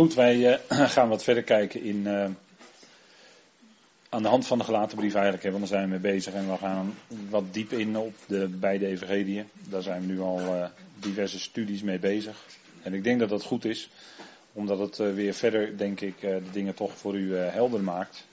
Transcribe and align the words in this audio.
Goed, 0.00 0.14
wij 0.14 0.36
uh, 0.36 0.88
gaan 0.96 1.08
wat 1.08 1.22
verder 1.22 1.42
kijken 1.42 1.82
in, 1.82 1.96
uh, 1.96 2.26
aan 4.08 4.22
de 4.22 4.28
hand 4.28 4.46
van 4.46 4.58
de 4.58 4.64
gelaten 4.64 4.96
brief 4.96 5.14
eigenlijk, 5.14 5.42
want 5.42 5.58
daar 5.58 5.66
zijn 5.66 5.82
we 5.82 5.88
mee 5.88 6.12
bezig 6.12 6.34
en 6.34 6.50
we 6.50 6.56
gaan 6.56 6.94
wat 7.28 7.54
diep 7.54 7.72
in 7.72 7.96
op 7.96 8.14
de 8.26 8.48
beide 8.48 8.86
evangeliën. 8.86 9.48
Daar 9.68 9.82
zijn 9.82 10.00
we 10.00 10.06
nu 10.06 10.20
al 10.20 10.40
uh, 10.40 10.64
diverse 10.98 11.40
studies 11.40 11.82
mee 11.82 11.98
bezig. 11.98 12.46
En 12.82 12.94
ik 12.94 13.04
denk 13.04 13.20
dat 13.20 13.28
dat 13.28 13.42
goed 13.42 13.64
is, 13.64 13.90
omdat 14.52 14.78
het 14.78 14.96
weer 14.96 15.34
verder, 15.34 15.78
denk 15.78 16.00
ik, 16.00 16.20
de 16.20 16.42
dingen 16.52 16.74
toch 16.74 16.96
voor 16.96 17.16
u 17.16 17.36
helder 17.36 17.80
maakt. 17.80 18.26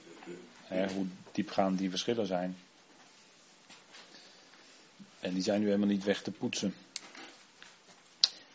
Hè, 0.64 0.92
hoe 0.92 1.06
diepgaand 1.32 1.78
die 1.78 1.90
verschillen 1.90 2.26
zijn. 2.26 2.56
En 5.20 5.34
die 5.34 5.42
zijn 5.42 5.60
nu 5.60 5.66
helemaal 5.66 5.88
niet 5.88 6.04
weg 6.04 6.22
te 6.22 6.30
poetsen. 6.30 6.74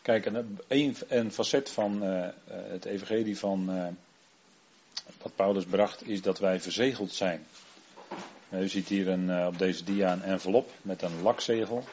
Kijk, 0.04 0.26
een, 0.26 0.98
een 1.08 1.32
facet 1.32 1.70
van 1.70 2.04
uh, 2.04 2.28
het 2.48 2.86
evangelie 2.86 3.38
van 3.38 3.76
uh, 3.76 3.88
wat 5.22 5.36
Paulus 5.36 5.66
bracht 5.66 6.08
is 6.08 6.22
dat 6.22 6.40
wij 6.40 6.60
verzegeld 6.60 7.12
zijn. 7.12 7.46
U 8.50 8.68
ziet 8.68 8.88
hier 8.88 9.08
een, 9.08 9.46
op 9.48 9.58
deze 9.58 9.84
dia 9.84 10.12
een 10.12 10.22
envelop 10.22 10.72
met 10.82 11.02
een 11.02 11.22
lakzegel. 11.22 11.84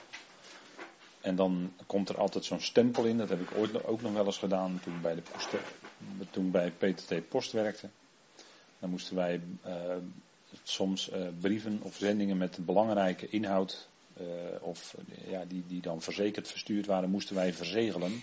En 1.20 1.36
dan 1.36 1.72
komt 1.86 2.08
er 2.08 2.18
altijd 2.18 2.44
zo'n 2.44 2.60
stempel 2.60 3.04
in. 3.04 3.18
Dat 3.18 3.28
heb 3.28 3.40
ik 3.40 3.56
ooit 3.56 3.84
ook 3.84 4.02
nog 4.02 4.12
wel 4.12 4.26
eens 4.26 4.38
gedaan 4.38 4.80
toen, 4.82 5.00
bij 5.00 5.14
de 5.14 5.22
toen 6.30 6.50
bij 6.50 6.70
PTT 6.70 7.28
Post 7.28 7.52
werkte. 7.52 7.88
Dan 8.78 8.90
moesten 8.90 9.16
wij 9.16 9.40
soms 10.62 11.10
brieven 11.40 11.80
of 11.82 11.96
zendingen 11.96 12.36
met 12.36 12.58
belangrijke 12.64 13.28
inhoud 13.28 13.88
of 14.60 14.94
ja, 15.28 15.44
die, 15.44 15.64
die 15.66 15.80
dan 15.80 16.02
verzekerd 16.02 16.48
verstuurd 16.48 16.86
waren, 16.86 17.10
moesten 17.10 17.34
wij 17.34 17.52
verzegelen. 17.52 18.22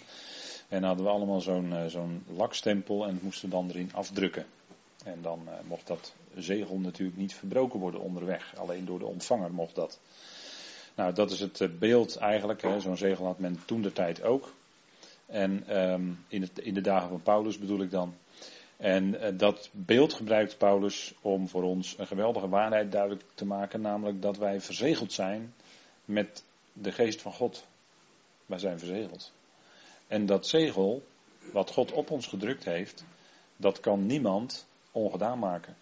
En 0.68 0.84
hadden 0.84 1.06
we 1.06 1.12
allemaal 1.12 1.42
zo'n 1.42 1.72
uh, 1.72 1.86
zo'n 1.86 2.24
lakstempel 2.28 3.08
en 3.08 3.20
moesten 3.22 3.50
dan 3.50 3.70
erin 3.70 3.94
afdrukken. 3.94 4.46
En 5.04 5.22
dan 5.22 5.42
uh, 5.46 5.54
mocht 5.68 5.88
dat 5.88 6.14
zegel 6.36 6.78
natuurlijk 6.78 7.18
niet 7.18 7.34
verbroken 7.34 7.80
worden 7.80 8.02
onderweg. 8.02 8.56
Alleen 8.58 8.86
door 8.86 9.00
de 9.00 9.06
ontvanger 9.06 9.54
mocht 9.54 9.76
dat. 9.76 10.00
Nou, 10.96 11.14
dat 11.14 11.32
is 11.32 11.40
het 11.40 11.80
beeld 11.80 12.16
eigenlijk. 12.16 12.60
Zo'n 12.80 12.98
zegel 12.98 13.26
had 13.26 13.40
men 13.40 13.60
toen 13.66 13.82
de 13.82 13.94
tijd 13.94 14.24
ook. 14.24 14.54
En 15.26 15.78
um, 15.78 16.26
in, 16.28 16.42
het, 16.42 16.60
in 16.60 16.74
de 16.74 16.82
dagen 16.82 17.10
van 17.10 17.22
Paulus 17.22 17.60
bedoel 17.60 17.82
ik 17.82 17.92
dan. 17.92 18.16
En 18.78 19.18
dat 19.38 19.70
beeld 19.72 20.14
gebruikt 20.14 20.58
Paulus 20.58 21.14
om 21.22 21.48
voor 21.48 21.64
ons 21.64 21.96
een 21.98 22.08
geweldige 22.08 22.50
waarheid 22.50 22.92
duidelijk 22.92 23.24
te 23.34 23.46
maken, 23.46 23.82
namelijk 23.82 24.22
dat 24.22 24.38
wij 24.38 24.62
verzegeld 24.62 25.14
zijn 25.14 25.54
met 26.08 26.44
de 26.74 26.92
geest 26.92 27.22
van 27.22 27.34
God. 27.34 27.68
Wij 28.46 28.60
zijn 28.60 28.80
verzegeld. 28.80 29.32
En 30.08 30.26
dat 30.26 30.48
zegel, 30.48 31.08
wat 31.52 31.72
God 31.72 31.92
op 31.92 32.12
ons 32.12 32.28
gedrukt 32.28 32.64
heeft, 32.64 33.06
dat 33.56 33.80
kan 33.80 34.06
niemand 34.06 34.68
ongedaan 34.92 35.40
maken. 35.40 35.78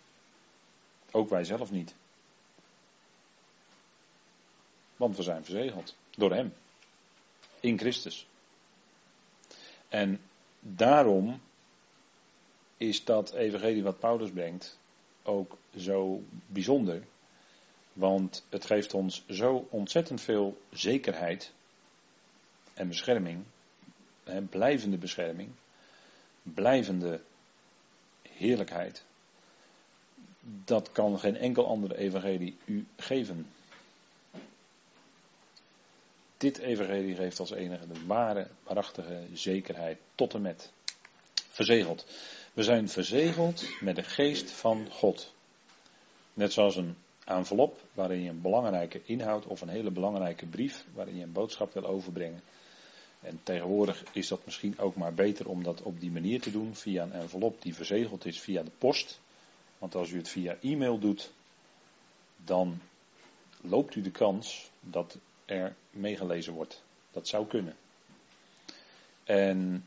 Ook 1.11 1.29
wij 1.29 1.43
zelf 1.43 1.71
niet. 1.71 1.95
Want 4.95 5.17
we 5.17 5.23
zijn 5.23 5.45
verzegeld 5.45 5.95
door 6.17 6.33
Hem. 6.33 6.53
In 7.59 7.79
Christus. 7.79 8.27
En 9.89 10.21
daarom 10.59 11.41
is 12.77 13.03
dat 13.03 13.33
evangelie 13.33 13.83
wat 13.83 13.99
Paulus 13.99 14.31
brengt 14.31 14.79
ook 15.23 15.57
zo 15.77 16.23
bijzonder. 16.47 17.03
Want 17.95 18.45
het 18.49 18.65
geeft 18.65 18.93
ons 18.93 19.23
zo 19.29 19.67
ontzettend 19.69 20.21
veel 20.21 20.61
zekerheid 20.71 21.51
en 22.73 22.87
bescherming, 22.87 23.43
blijvende 24.49 24.97
bescherming, 24.97 25.49
blijvende 26.43 27.21
heerlijkheid. 28.21 29.03
Dat 30.65 30.91
kan 30.91 31.19
geen 31.19 31.35
enkel 31.37 31.67
andere 31.67 31.97
evangelie 31.97 32.57
u 32.65 32.87
geven. 32.97 33.47
Dit 36.37 36.57
evangelie 36.57 37.15
geeft 37.15 37.39
als 37.39 37.51
enige 37.51 37.87
de 37.87 38.05
ware, 38.05 38.47
waarachtige 38.63 39.27
zekerheid 39.33 39.97
tot 40.15 40.33
en 40.33 40.41
met. 40.41 40.71
Verzegeld. 41.49 42.05
We 42.53 42.63
zijn 42.63 42.89
verzegeld 42.89 43.65
met 43.79 43.95
de 43.95 44.03
geest 44.03 44.51
van 44.51 44.87
God. 44.91 45.33
Net 46.33 46.53
zoals 46.53 46.75
een 46.75 46.97
envelop 47.25 47.81
waarin 47.93 48.21
je 48.21 48.29
een 48.29 48.41
belangrijke 48.41 49.01
inhoud 49.05 49.45
of 49.45 49.61
een 49.61 49.69
hele 49.69 49.91
belangrijke 49.91 50.45
brief 50.45 50.85
waarin 50.93 51.15
je 51.15 51.23
een 51.23 51.31
boodschap 51.31 51.73
wil 51.73 51.85
overbrengen. 51.85 52.41
En 53.21 53.39
tegenwoordig 53.43 54.03
is 54.13 54.27
dat 54.27 54.45
misschien 54.45 54.79
ook 54.79 54.95
maar 54.95 55.13
beter 55.13 55.49
om 55.49 55.63
dat 55.63 55.81
op 55.81 55.99
die 55.99 56.11
manier 56.11 56.41
te 56.41 56.51
doen, 56.51 56.75
via 56.75 57.03
een 57.03 57.11
envelop 57.11 57.61
die 57.61 57.75
verzegeld 57.75 58.25
is 58.25 58.39
via 58.39 58.63
de 58.63 58.71
post. 58.77 59.19
Want 59.77 59.95
als 59.95 60.11
u 60.11 60.17
het 60.17 60.29
via 60.29 60.57
e-mail 60.61 60.99
doet, 60.99 61.31
dan 62.37 62.81
loopt 63.61 63.95
u 63.95 64.01
de 64.01 64.11
kans 64.11 64.69
dat 64.79 65.17
er 65.45 65.75
meegelezen 65.89 66.53
wordt. 66.53 66.83
Dat 67.11 67.27
zou 67.27 67.47
kunnen. 67.47 67.75
En 69.23 69.85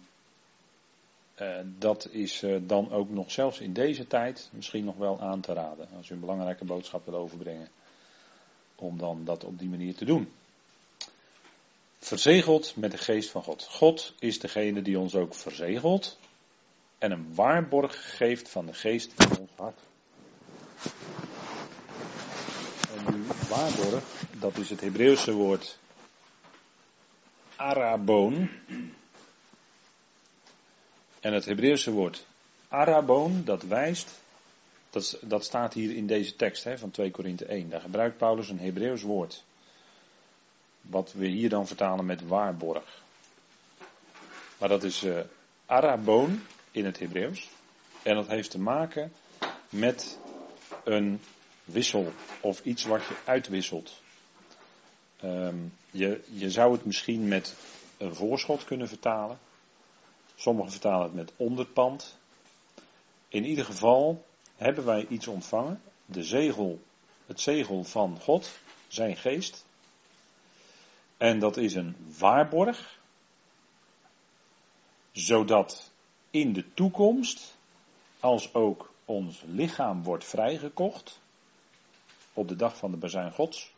dat 1.79 2.09
is 2.11 2.43
uh, 2.43 2.57
dan 2.63 2.93
ook 2.93 3.11
nog 3.11 3.31
zelfs 3.31 3.61
in 3.61 3.73
deze 3.73 4.07
tijd 4.07 4.49
misschien 4.53 4.85
nog 4.85 4.97
wel 4.97 5.21
aan 5.21 5.41
te 5.41 5.53
raden. 5.53 5.89
Als 5.97 6.09
u 6.09 6.15
een 6.15 6.21
belangrijke 6.21 6.65
boodschap 6.65 7.05
wil 7.05 7.15
overbrengen. 7.15 7.69
Om 8.75 8.99
dan 8.99 9.25
dat 9.25 9.45
op 9.45 9.59
die 9.59 9.69
manier 9.69 9.95
te 9.95 10.05
doen. 10.05 10.33
Verzegeld 11.99 12.77
met 12.77 12.91
de 12.91 12.99
geest 12.99 13.31
van 13.31 13.43
God. 13.43 13.67
God 13.71 14.15
is 14.19 14.39
degene 14.39 14.83
die 14.83 14.99
ons 14.99 15.15
ook 15.15 15.35
verzegelt. 15.35 16.19
En 16.99 17.11
een 17.11 17.35
waarborg 17.35 18.17
geeft 18.17 18.49
van 18.49 18.67
de 18.67 18.75
geest 18.75 19.13
in 19.19 19.39
ons 19.39 19.51
hart. 19.57 19.81
En 22.97 23.13
die 23.15 23.25
waarborg, 23.49 24.05
dat 24.39 24.57
is 24.57 24.71
het 24.71 24.81
Hebreeuwse 24.81 25.33
woord 25.33 25.79
Araboon. 27.57 28.51
En 31.21 31.33
het 31.33 31.45
Hebreeuwse 31.45 31.91
woord 31.91 32.27
Arabon, 32.69 33.45
dat 33.45 33.63
wijst, 33.63 34.11
dat, 34.91 35.19
dat 35.23 35.45
staat 35.45 35.75
hier 35.75 35.97
in 35.97 36.07
deze 36.07 36.37
tekst 36.37 36.65
hè, 36.65 36.79
van 36.79 36.91
2 36.91 37.11
Korinthe 37.11 37.45
1. 37.45 37.69
Daar 37.69 37.81
gebruikt 37.81 38.17
Paulus 38.17 38.49
een 38.49 38.59
Hebreeuws 38.59 39.03
woord. 39.03 39.45
Wat 40.81 41.13
we 41.13 41.27
hier 41.27 41.49
dan 41.49 41.67
vertalen 41.67 42.07
met 42.07 42.27
waarborg. 42.27 43.03
Maar 44.59 44.69
dat 44.69 44.83
is 44.83 45.03
uh, 45.03 45.19
Arabon 45.67 46.43
in 46.71 46.85
het 46.85 46.99
Hebreeuws. 46.99 47.49
En 48.03 48.15
dat 48.15 48.27
heeft 48.27 48.51
te 48.51 48.59
maken 48.59 49.13
met 49.69 50.19
een 50.85 51.21
wissel 51.65 52.13
of 52.41 52.65
iets 52.65 52.85
wat 52.85 53.05
je 53.07 53.17
uitwisselt. 53.25 54.01
Um, 55.25 55.73
je, 55.91 56.21
je 56.33 56.51
zou 56.51 56.73
het 56.73 56.85
misschien 56.85 57.29
met 57.29 57.55
een 57.97 58.15
voorschot 58.15 58.65
kunnen 58.65 58.89
vertalen. 58.89 59.39
Sommigen 60.39 60.71
vertalen 60.71 61.03
het 61.03 61.15
met 61.15 61.33
onderpand. 61.37 62.19
In 63.29 63.45
ieder 63.45 63.65
geval 63.65 64.25
hebben 64.57 64.85
wij 64.85 65.07
iets 65.07 65.27
ontvangen. 65.27 65.83
De 66.05 66.23
zegel, 66.23 66.81
het 67.27 67.41
zegel 67.41 67.85
van 67.85 68.21
God, 68.21 68.59
zijn 68.89 69.17
geest. 69.17 69.67
En 71.17 71.39
dat 71.39 71.57
is 71.57 71.75
een 71.75 71.97
waarborg. 72.19 72.99
Zodat 75.13 75.91
in 76.31 76.53
de 76.53 76.75
toekomst, 76.75 77.57
als 78.21 78.55
ook 78.55 78.93
ons 79.05 79.43
lichaam 79.47 80.03
wordt 80.03 80.25
vrijgekocht, 80.25 81.21
op 82.33 82.49
de 82.49 82.57
dag 82.57 82.77
van 82.77 82.91
de 82.91 82.97
bezuin 82.97 83.33
Gods, 83.33 83.73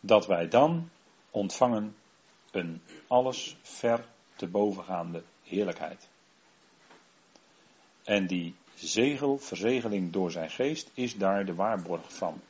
dat 0.00 0.26
wij 0.26 0.48
dan 0.48 0.90
ontvangen 1.30 1.96
een 2.50 2.82
alles 3.06 3.56
ver 3.62 4.04
te 4.36 4.46
bovengaande 4.46 5.22
heerlijkheid. 5.42 6.08
En 8.04 8.26
die 8.26 8.54
zegel, 8.74 9.38
verzegeling 9.38 10.12
door 10.12 10.30
zijn 10.30 10.50
geest, 10.50 10.90
is 10.94 11.16
daar 11.16 11.44
de 11.44 11.54
waarborg 11.54 12.14
van. 12.14 12.40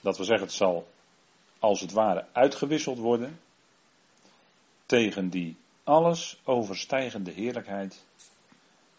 Dat 0.00 0.16
wil 0.16 0.26
zeggen, 0.26 0.46
het 0.46 0.56
zal 0.56 0.88
als 1.58 1.80
het 1.80 1.92
ware 1.92 2.26
uitgewisseld 2.32 2.98
worden 2.98 3.40
tegen 4.86 5.28
die 5.28 5.56
alles 5.84 6.40
overstijgende 6.44 7.30
heerlijkheid 7.30 8.04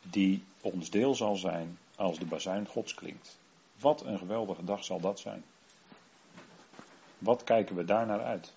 die 0.01 0.43
ons 0.61 0.89
deel 0.89 1.15
zal 1.15 1.35
zijn 1.35 1.77
als 1.95 2.19
de 2.19 2.25
bazuin 2.25 2.67
Gods 2.67 2.93
klinkt. 2.93 3.37
Wat 3.79 4.05
een 4.05 4.17
geweldige 4.17 4.63
dag 4.63 4.83
zal 4.83 4.99
dat 4.99 5.19
zijn. 5.19 5.43
Wat 7.17 7.43
kijken 7.43 7.75
we 7.75 7.85
daar 7.85 8.05
naar 8.05 8.23
uit? 8.23 8.53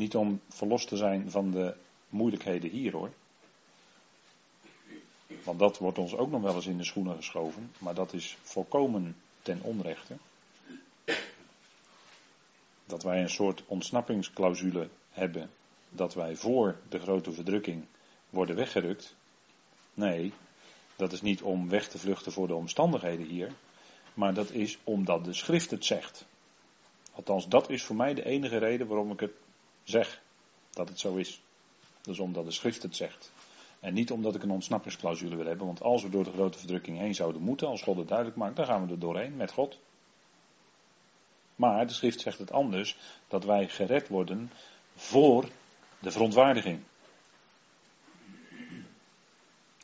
Niet 0.00 0.16
om 0.16 0.40
verlost 0.48 0.88
te 0.88 0.96
zijn 0.96 1.30
van 1.30 1.50
de 1.50 1.74
moeilijkheden 2.08 2.70
hier 2.70 2.92
hoor. 2.92 3.10
Want 5.44 5.58
dat 5.58 5.78
wordt 5.78 5.98
ons 5.98 6.14
ook 6.14 6.30
nog 6.30 6.42
wel 6.42 6.54
eens 6.54 6.66
in 6.66 6.76
de 6.76 6.84
schoenen 6.84 7.16
geschoven. 7.16 7.72
Maar 7.78 7.94
dat 7.94 8.12
is 8.12 8.38
volkomen 8.42 9.16
ten 9.42 9.62
onrechte. 9.62 10.16
Dat 12.86 13.02
wij 13.02 13.20
een 13.20 13.30
soort 13.30 13.62
ontsnappingsclausule 13.66 14.88
hebben. 15.10 15.50
Dat 15.88 16.14
wij 16.14 16.36
voor 16.36 16.80
de 16.88 16.98
grote 16.98 17.32
verdrukking 17.32 17.84
worden 18.30 18.56
weggerukt. 18.56 19.16
Nee, 19.94 20.32
dat 20.96 21.12
is 21.12 21.22
niet 21.22 21.42
om 21.42 21.68
weg 21.68 21.88
te 21.88 21.98
vluchten 21.98 22.32
voor 22.32 22.46
de 22.46 22.54
omstandigheden 22.54 23.26
hier, 23.26 23.52
maar 24.14 24.34
dat 24.34 24.50
is 24.50 24.78
omdat 24.84 25.24
de 25.24 25.32
schrift 25.32 25.70
het 25.70 25.84
zegt. 25.84 26.26
Althans, 27.12 27.48
dat 27.48 27.70
is 27.70 27.82
voor 27.82 27.96
mij 27.96 28.14
de 28.14 28.24
enige 28.24 28.58
reden 28.58 28.86
waarom 28.86 29.10
ik 29.10 29.20
het 29.20 29.32
zeg, 29.84 30.22
dat 30.70 30.88
het 30.88 31.00
zo 31.00 31.14
is. 31.16 31.40
Is 32.04 32.18
omdat 32.18 32.44
de 32.44 32.50
schrift 32.50 32.82
het 32.82 32.96
zegt. 32.96 33.32
En 33.80 33.94
niet 33.94 34.10
omdat 34.10 34.34
ik 34.34 34.42
een 34.42 34.50
ontsnappingsclausule 34.50 35.36
wil 35.36 35.46
hebben, 35.46 35.66
want 35.66 35.82
als 35.82 36.02
we 36.02 36.08
door 36.08 36.24
de 36.24 36.32
grote 36.32 36.58
verdrukking 36.58 36.98
heen 36.98 37.14
zouden 37.14 37.42
moeten, 37.42 37.68
als 37.68 37.82
God 37.82 37.96
het 37.96 38.08
duidelijk 38.08 38.36
maakt, 38.36 38.56
dan 38.56 38.66
gaan 38.66 38.86
we 38.86 38.92
er 38.92 38.98
doorheen 38.98 39.36
met 39.36 39.52
God. 39.52 39.78
Maar 41.56 41.86
de 41.86 41.92
schrift 41.92 42.20
zegt 42.20 42.38
het 42.38 42.52
anders, 42.52 42.96
dat 43.28 43.44
wij 43.44 43.68
gered 43.68 44.08
worden 44.08 44.50
voor 44.94 45.48
de 45.98 46.10
verontwaardiging. 46.10 46.80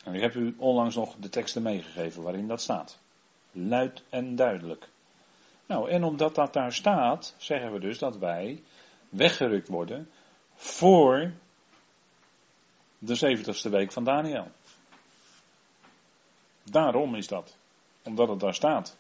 En 0.05 0.15
ik 0.15 0.21
heb 0.21 0.35
u 0.35 0.55
onlangs 0.59 0.95
nog 0.95 1.15
de 1.21 1.29
teksten 1.29 1.63
meegegeven 1.63 2.23
waarin 2.23 2.49
dat 2.49 2.61
staat. 2.61 2.99
Luid 3.53 4.03
en 4.09 4.37
duidelijk. 4.37 4.89
Nou, 5.67 5.91
en 5.91 6.05
omdat 6.05 6.35
dat 6.35 6.53
daar 6.53 6.73
staat, 6.73 7.35
zeggen 7.37 7.73
we 7.73 7.79
dus 7.79 7.99
dat 7.99 8.19
wij 8.19 8.63
weggerukt 9.17 9.69
worden 9.69 10.11
voor 10.55 11.33
de 12.99 13.15
zeventigste 13.15 13.69
week 13.69 13.93
van 13.93 14.05
Daniel. 14.05 14.51
Daarom 16.63 17.15
is 17.15 17.27
dat. 17.27 17.57
Omdat 18.03 18.29
het 18.29 18.41
daar 18.41 18.55
staat. 18.55 18.97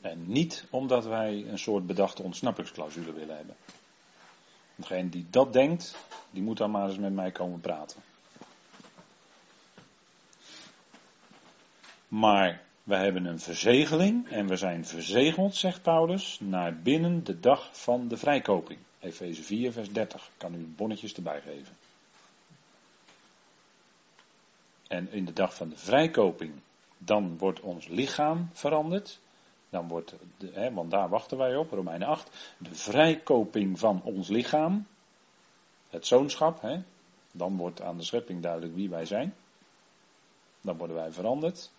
En 0.00 0.24
niet 0.26 0.66
omdat 0.70 1.04
wij 1.04 1.44
een 1.48 1.58
soort 1.58 1.86
bedachte 1.86 2.22
ontsnappingsclausule 2.22 3.12
willen 3.12 3.36
hebben. 3.36 3.56
Degene 4.74 5.08
die 5.08 5.26
dat 5.30 5.52
denkt, 5.52 5.96
die 6.30 6.42
moet 6.42 6.56
dan 6.56 6.70
maar 6.70 6.88
eens 6.88 6.98
met 6.98 7.12
mij 7.12 7.30
komen 7.30 7.60
praten. 7.60 8.02
Maar 12.08 12.62
we 12.82 12.96
hebben 12.96 13.24
een 13.24 13.40
verzegeling 13.40 14.28
en 14.28 14.46
we 14.46 14.56
zijn 14.56 14.86
verzegeld, 14.86 15.54
zegt 15.54 15.82
Paulus, 15.82 16.40
naar 16.40 16.76
binnen 16.76 17.24
de 17.24 17.40
dag 17.40 17.68
van 17.72 18.08
de 18.08 18.16
vrijkoping. 18.16 18.78
Efeze 18.98 19.42
4, 19.42 19.72
vers 19.72 19.92
30. 19.92 20.26
Ik 20.26 20.32
kan 20.36 20.54
u 20.54 20.66
bonnetjes 20.76 21.14
erbij 21.14 21.40
geven. 21.40 21.76
En 24.88 25.12
in 25.12 25.24
de 25.24 25.32
dag 25.32 25.54
van 25.54 25.68
de 25.68 25.76
vrijkoping, 25.76 26.52
dan 26.98 27.38
wordt 27.38 27.60
ons 27.60 27.88
lichaam 27.88 28.48
veranderd. 28.52 29.20
Dan 29.70 29.88
wordt, 29.88 30.14
hè, 30.52 30.72
want 30.72 30.90
daar 30.90 31.08
wachten 31.08 31.38
wij 31.38 31.56
op, 31.56 31.70
Romeinen 31.70 32.08
8, 32.08 32.54
de 32.58 32.74
vrijkoping 32.74 33.78
van 33.78 34.02
ons 34.02 34.28
lichaam, 34.28 34.86
het 35.90 36.06
zoonschap, 36.06 36.60
hè, 36.60 36.82
dan 37.32 37.56
wordt 37.56 37.82
aan 37.82 37.96
de 37.96 38.04
schepping 38.04 38.42
duidelijk 38.42 38.74
wie 38.74 38.88
wij 38.88 39.04
zijn. 39.04 39.34
Dan 40.60 40.76
worden 40.76 40.96
wij 40.96 41.12
veranderd. 41.12 41.70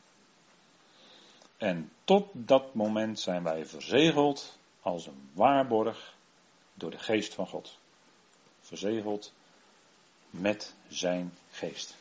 En 1.64 1.92
tot 2.04 2.30
dat 2.34 2.74
moment 2.74 3.20
zijn 3.20 3.44
wij 3.44 3.66
verzegeld 3.66 4.58
als 4.82 5.08
een 5.08 5.30
waarborg 5.34 6.16
door 6.74 6.92
de 6.92 7.00
geest 7.00 7.34
van 7.34 7.48
God. 7.48 7.78
Verzegeld 8.62 9.34
met 10.30 10.74
zijn 10.88 11.34
geest. 11.52 11.96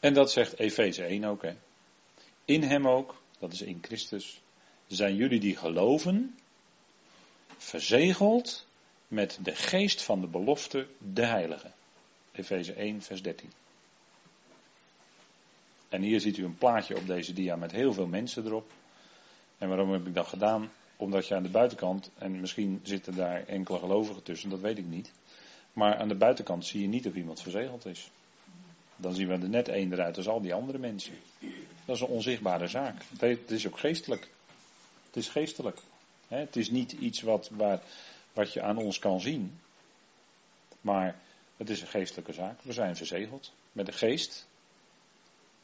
En 0.00 0.14
dat 0.14 0.32
zegt 0.32 0.58
Efeze 0.58 1.04
1 1.04 1.24
ook. 1.24 1.42
Hè. 1.42 1.56
In 2.44 2.62
hem 2.62 2.88
ook, 2.88 3.22
dat 3.38 3.52
is 3.52 3.62
in 3.62 3.78
Christus, 3.82 4.40
zijn 4.86 5.16
jullie 5.16 5.40
die 5.40 5.56
geloven, 5.56 6.38
verzegeld 7.56 8.66
met 9.08 9.38
de 9.40 9.54
geest 9.54 10.02
van 10.02 10.20
de 10.20 10.26
belofte, 10.26 10.88
de 10.98 11.26
heilige. 11.26 11.70
Efeze 12.32 12.72
1, 12.72 13.02
vers 13.02 13.22
13. 13.22 13.52
En 15.92 16.02
hier 16.02 16.20
ziet 16.20 16.36
u 16.36 16.44
een 16.44 16.58
plaatje 16.58 16.96
op 16.96 17.06
deze 17.06 17.32
dia 17.32 17.56
met 17.56 17.72
heel 17.72 17.92
veel 17.92 18.06
mensen 18.06 18.46
erop. 18.46 18.70
En 19.58 19.68
waarom 19.68 19.92
heb 19.92 20.06
ik 20.06 20.14
dat 20.14 20.26
gedaan? 20.26 20.70
Omdat 20.96 21.26
je 21.26 21.34
aan 21.34 21.42
de 21.42 21.48
buitenkant, 21.48 22.10
en 22.18 22.40
misschien 22.40 22.80
zitten 22.82 23.14
daar 23.14 23.46
enkele 23.46 23.78
gelovigen 23.78 24.22
tussen, 24.22 24.50
dat 24.50 24.60
weet 24.60 24.78
ik 24.78 24.86
niet. 24.86 25.12
Maar 25.72 25.96
aan 25.96 26.08
de 26.08 26.14
buitenkant 26.14 26.66
zie 26.66 26.80
je 26.80 26.88
niet 26.88 27.06
of 27.06 27.14
iemand 27.14 27.42
verzegeld 27.42 27.86
is. 27.86 28.10
Dan 28.96 29.14
zien 29.14 29.28
we 29.28 29.32
er 29.32 29.48
net 29.48 29.68
één 29.68 29.92
eruit 29.92 30.16
als 30.16 30.28
al 30.28 30.40
die 30.40 30.54
andere 30.54 30.78
mensen. 30.78 31.14
Dat 31.84 31.96
is 31.96 32.02
een 32.02 32.08
onzichtbare 32.08 32.66
zaak. 32.66 33.02
Het 33.18 33.50
is 33.50 33.66
ook 33.66 33.78
geestelijk. 33.78 34.28
Het 35.06 35.16
is 35.16 35.28
geestelijk. 35.28 35.78
Het 36.28 36.56
is 36.56 36.70
niet 36.70 36.92
iets 36.92 37.22
wat, 37.22 37.48
waar, 37.52 37.80
wat 38.32 38.52
je 38.52 38.62
aan 38.62 38.76
ons 38.76 38.98
kan 38.98 39.20
zien. 39.20 39.58
Maar 40.80 41.20
het 41.56 41.70
is 41.70 41.80
een 41.80 41.86
geestelijke 41.86 42.32
zaak. 42.32 42.60
We 42.62 42.72
zijn 42.72 42.96
verzegeld 42.96 43.52
met 43.72 43.86
de 43.86 43.92
geest 43.92 44.50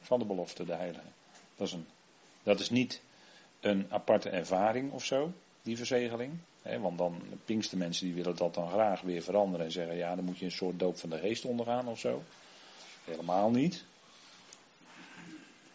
van 0.00 0.18
de 0.18 0.24
belofte, 0.24 0.64
de 0.64 0.74
heilige. 0.74 1.08
Dat 1.56 1.66
is, 1.66 1.72
een, 1.72 1.86
dat 2.42 2.60
is 2.60 2.70
niet 2.70 3.00
een 3.60 3.86
aparte 3.90 4.28
ervaring 4.28 4.92
of 4.92 5.04
zo, 5.04 5.32
die 5.62 5.76
verzegeling. 5.76 6.32
Want 6.80 6.98
dan, 6.98 7.22
pinkste 7.44 7.76
mensen 7.76 8.06
die 8.06 8.14
willen 8.14 8.36
dat 8.36 8.54
dan 8.54 8.70
graag 8.70 9.00
weer 9.00 9.22
veranderen 9.22 9.66
en 9.66 9.72
zeggen, 9.72 9.96
ja, 9.96 10.14
dan 10.14 10.24
moet 10.24 10.38
je 10.38 10.44
een 10.44 10.50
soort 10.50 10.78
doop 10.78 10.98
van 10.98 11.10
de 11.10 11.18
geest 11.18 11.44
ondergaan 11.44 11.88
of 11.88 11.98
zo. 11.98 12.22
Helemaal 13.04 13.50
niet. 13.50 13.84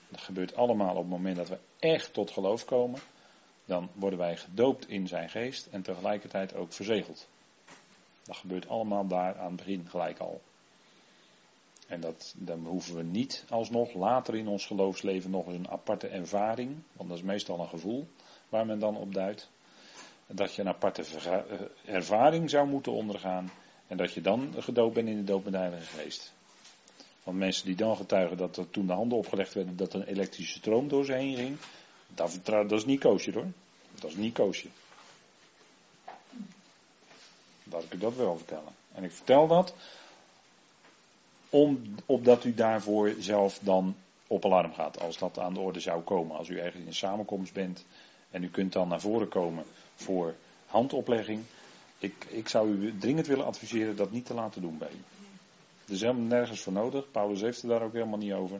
Dat 0.10 0.22
gebeurt 0.22 0.56
allemaal 0.56 0.96
op 0.96 1.02
het 1.02 1.10
moment 1.10 1.36
dat 1.36 1.50
we 1.50 1.58
echt 1.80 2.14
tot 2.14 2.32
geloof 2.32 2.66
komen. 2.66 3.00
Dan 3.66 3.90
worden 3.94 4.20
wij 4.20 4.38
gedoopt 4.38 4.90
in 4.90 5.08
zijn 5.08 5.30
geest 5.30 5.68
en 5.72 5.82
tegelijkertijd 5.82 6.56
ook 6.56 6.74
verzegeld. 6.74 7.28
Dat 8.24 8.36
gebeurt 8.38 8.68
allemaal 8.68 9.08
daar 9.08 9.38
aan 9.38 9.48
het 9.48 9.56
begin 9.56 9.88
gelijk 9.90 10.20
al. 10.20 10.42
En 11.88 12.02
dat, 12.02 12.34
dan 12.38 12.66
hoeven 12.66 12.96
we 12.96 13.04
niet 13.04 13.46
alsnog 13.50 13.94
later 13.94 14.36
in 14.36 14.48
ons 14.48 14.66
geloofsleven 14.66 15.32
nog 15.32 15.46
eens 15.46 15.56
een 15.56 15.70
aparte 15.70 16.08
ervaring, 16.08 16.76
want 16.94 17.10
dat 17.10 17.18
is 17.18 17.24
meestal 17.24 17.60
een 17.60 17.68
gevoel 17.68 18.08
waar 18.50 18.66
men 18.66 18.80
dan 18.80 18.98
op 18.98 19.14
duidt, 19.14 19.50
dat 20.28 20.56
je 20.56 20.62
een 20.62 20.68
aparte 20.68 21.04
eh, 21.26 21.40
ervaring 21.96 22.50
zou 22.50 22.68
moeten 22.68 22.92
ondergaan 22.92 23.52
en 23.88 23.98
dat 23.98 24.14
je 24.14 24.22
dan 24.22 24.54
gedoopt 24.58 24.94
bent 24.94 25.08
in 25.08 25.18
de 25.18 25.24
doop 25.24 25.46
Heilige 25.46 25.98
Geest. 25.98 26.34
Want 27.24 27.38
mensen 27.38 27.66
die 27.66 27.76
dan 27.76 27.96
getuigen 27.96 28.38
dat 28.38 28.58
er 28.58 28.70
toen 28.70 28.88
de 28.88 28.94
handen 28.94 29.18
opgelegd 29.18 29.54
werden, 29.54 29.78
dat 29.78 29.94
een 29.94 30.04
elektrische 30.04 30.58
stroom 30.58 30.88
door 30.88 31.06
ze 31.06 31.14
heen 31.14 31.36
ging, 31.36 31.58
dat, 32.08 32.40
dat 32.44 32.72
is 32.72 32.86
niet 32.86 33.00
koosje 33.00 33.32
hoor. 33.32 33.52
Dat 34.00 34.10
is 34.10 34.16
niet 34.16 34.34
koosje. 34.34 34.68
Laat 37.64 37.84
ik 37.84 37.94
u 37.94 37.98
dat 37.98 38.16
wel 38.16 38.38
vertellen. 38.38 38.76
En 38.94 39.04
ik 39.04 39.12
vertel 39.12 39.48
dat 39.48 39.74
om, 41.54 41.96
opdat 42.06 42.44
u 42.44 42.54
daarvoor 42.54 43.14
zelf 43.20 43.60
dan 43.62 43.96
op 44.28 44.46
alarm 44.46 44.74
gaat, 44.74 45.00
als 45.02 45.18
dat 45.18 45.40
aan 45.40 45.54
de 45.54 45.60
orde 45.60 45.80
zou 45.80 46.02
komen. 46.02 46.38
Als 46.38 46.50
u 46.50 46.60
ergens 46.60 46.82
in 46.82 46.88
een 46.88 46.94
samenkomst 46.94 47.54
bent 47.54 47.86
en 48.32 48.44
u 48.44 48.50
kunt 48.50 48.74
dan 48.74 48.88
naar 48.88 49.02
voren 49.02 49.28
komen 49.28 49.64
voor 49.96 50.36
handoplegging. 50.66 51.44
Ik, 52.00 52.26
ik 52.30 52.50
zou 52.50 52.70
u 52.70 52.98
dringend 52.98 53.28
willen 53.28 53.46
adviseren 53.46 53.96
dat 53.96 54.12
niet 54.12 54.26
te 54.26 54.34
laten 54.34 54.62
doen 54.62 54.78
bij 54.78 54.90
u. 54.92 55.04
Er 55.86 55.94
is 55.94 56.02
helemaal 56.02 56.24
nergens 56.24 56.62
voor 56.62 56.74
nodig. 56.74 57.12
Paulus 57.12 57.42
heeft 57.42 57.62
het 57.62 57.72
daar 57.72 57.82
ook 57.82 57.94
helemaal 57.94 58.18
niet 58.18 58.34
over. 58.34 58.60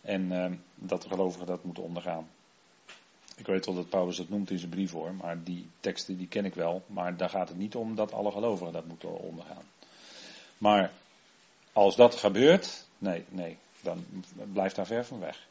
En 0.00 0.22
uh, 0.32 0.46
dat 0.74 1.02
de 1.02 1.08
gelovigen 1.08 1.46
dat 1.46 1.64
moeten 1.64 1.82
ondergaan. 1.82 2.28
Ik 3.36 3.46
weet 3.46 3.66
wel 3.66 3.74
dat 3.74 3.88
Paulus 3.88 4.16
dat 4.16 4.28
noemt 4.28 4.50
in 4.50 4.58
zijn 4.58 4.70
brief 4.70 4.92
hoor, 4.92 5.14
maar 5.14 5.42
die 5.42 5.68
teksten 5.80 6.16
die 6.16 6.28
ken 6.28 6.44
ik 6.44 6.54
wel. 6.54 6.82
Maar 6.86 7.16
daar 7.16 7.30
gaat 7.30 7.48
het 7.48 7.58
niet 7.58 7.74
om 7.74 7.94
dat 7.94 8.12
alle 8.12 8.30
gelovigen 8.30 8.72
dat 8.72 8.86
moeten 8.86 9.18
ondergaan. 9.18 9.64
Maar 10.58 10.92
als 11.72 11.96
dat 11.96 12.14
gebeurt, 12.14 12.86
nee, 12.98 13.24
nee, 13.28 13.58
dan 13.80 14.04
blijft 14.52 14.76
daar 14.76 14.86
ver 14.86 15.04
van 15.04 15.18
weg. 15.18 15.46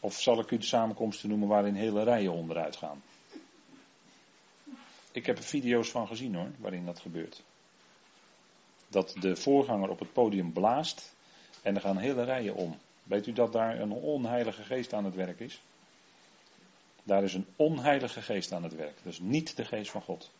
Of 0.00 0.20
zal 0.20 0.38
ik 0.38 0.50
u 0.50 0.58
de 0.58 0.64
samenkomsten 0.64 1.28
noemen 1.28 1.48
waarin 1.48 1.74
hele 1.74 2.02
rijen 2.02 2.32
onderuit 2.32 2.76
gaan? 2.76 3.02
Ik 5.12 5.26
heb 5.26 5.38
er 5.38 5.44
video's 5.44 5.90
van 5.90 6.06
gezien 6.06 6.34
hoor, 6.34 6.50
waarin 6.58 6.86
dat 6.86 6.98
gebeurt. 6.98 7.42
Dat 8.88 9.14
de 9.20 9.36
voorganger 9.36 9.88
op 9.88 9.98
het 9.98 10.12
podium 10.12 10.52
blaast 10.52 11.14
en 11.62 11.74
er 11.74 11.80
gaan 11.80 11.96
hele 11.96 12.24
rijen 12.24 12.54
om. 12.54 12.78
Weet 13.02 13.26
u 13.26 13.32
dat 13.32 13.52
daar 13.52 13.80
een 13.80 13.92
onheilige 13.92 14.62
geest 14.62 14.92
aan 14.92 15.04
het 15.04 15.14
werk 15.14 15.40
is? 15.40 15.60
Daar 17.02 17.22
is 17.22 17.34
een 17.34 17.46
onheilige 17.56 18.22
geest 18.22 18.52
aan 18.52 18.62
het 18.62 18.74
werk. 18.74 18.96
Dat 19.02 19.12
is 19.12 19.18
niet 19.18 19.56
de 19.56 19.64
geest 19.64 19.90
van 19.90 20.02
God. 20.02 20.30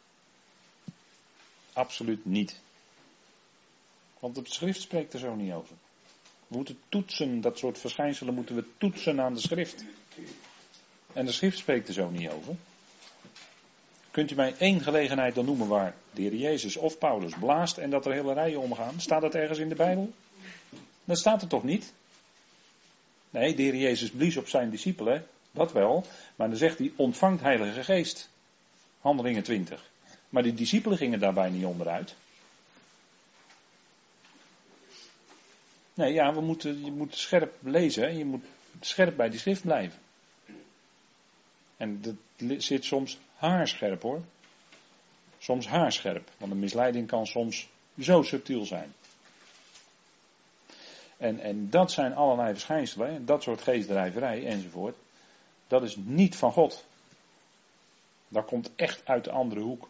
Absoluut 1.72 2.24
niet. 2.24 2.60
Want 4.22 4.36
het 4.36 4.52
schrift 4.52 4.80
spreekt 4.80 5.12
er 5.12 5.18
zo 5.18 5.34
niet 5.34 5.52
over. 5.52 5.74
We 6.46 6.56
moeten 6.56 6.78
toetsen, 6.88 7.40
dat 7.40 7.58
soort 7.58 7.78
verschijnselen 7.78 8.34
moeten 8.34 8.54
we 8.54 8.64
toetsen 8.78 9.20
aan 9.20 9.34
de 9.34 9.40
schrift. 9.40 9.84
En 11.12 11.26
de 11.26 11.32
schrift 11.32 11.58
spreekt 11.58 11.88
er 11.88 11.94
zo 11.94 12.10
niet 12.10 12.30
over. 12.30 12.54
Kunt 14.10 14.30
u 14.30 14.34
mij 14.34 14.54
één 14.58 14.80
gelegenheid 14.80 15.34
dan 15.34 15.44
noemen 15.44 15.68
waar 15.68 15.94
de 16.10 16.38
Jezus 16.38 16.76
of 16.76 16.98
Paulus 16.98 17.32
blaast 17.40 17.78
en 17.78 17.90
dat 17.90 18.06
er 18.06 18.12
hele 18.12 18.32
rijen 18.32 18.60
omgaan? 18.60 19.00
Staat 19.00 19.20
dat 19.20 19.34
ergens 19.34 19.58
in 19.58 19.68
de 19.68 19.74
Bijbel? 19.74 20.12
Dat 21.04 21.18
staat 21.18 21.42
er 21.42 21.48
toch 21.48 21.64
niet? 21.64 21.92
Nee, 23.30 23.54
de 23.54 23.78
Jezus 23.78 24.10
blies 24.10 24.36
op 24.36 24.48
zijn 24.48 24.70
discipelen, 24.70 25.26
dat 25.50 25.72
wel. 25.72 26.06
Maar 26.36 26.48
dan 26.48 26.58
zegt 26.58 26.78
hij, 26.78 26.92
ontvangt 26.96 27.42
heilige 27.42 27.84
geest. 27.84 28.28
Handelingen 29.00 29.42
20. 29.42 29.90
Maar 30.28 30.42
die 30.42 30.54
discipelen 30.54 30.98
gingen 30.98 31.20
daarbij 31.20 31.50
niet 31.50 31.64
onderuit. 31.64 32.14
Nee, 35.94 36.12
ja, 36.12 36.34
we 36.34 36.40
moeten, 36.40 36.84
je 36.84 36.92
moet 36.92 37.16
scherp 37.16 37.54
lezen. 37.62 38.08
En 38.08 38.18
je 38.18 38.24
moet 38.24 38.44
scherp 38.80 39.16
bij 39.16 39.28
die 39.28 39.38
schrift 39.38 39.62
blijven. 39.62 39.98
En 41.76 42.00
dat 42.02 42.14
zit 42.62 42.84
soms 42.84 43.18
haarscherp 43.34 44.02
hoor. 44.02 44.22
Soms 45.38 45.66
haarscherp. 45.66 46.30
Want 46.36 46.52
een 46.52 46.58
misleiding 46.58 47.06
kan 47.06 47.26
soms 47.26 47.68
zo 48.00 48.22
subtiel 48.22 48.64
zijn. 48.64 48.92
En, 51.16 51.40
en 51.40 51.70
dat 51.70 51.92
zijn 51.92 52.14
allerlei 52.14 52.52
verschijnselen. 52.52 53.26
Dat 53.26 53.42
soort 53.42 53.62
geestdrijverij 53.62 54.46
enzovoort. 54.46 54.96
Dat 55.66 55.82
is 55.82 55.96
niet 55.96 56.36
van 56.36 56.52
God. 56.52 56.84
Dat 58.28 58.44
komt 58.44 58.70
echt 58.76 59.06
uit 59.06 59.24
de 59.24 59.30
andere 59.30 59.60
hoek. 59.60 59.88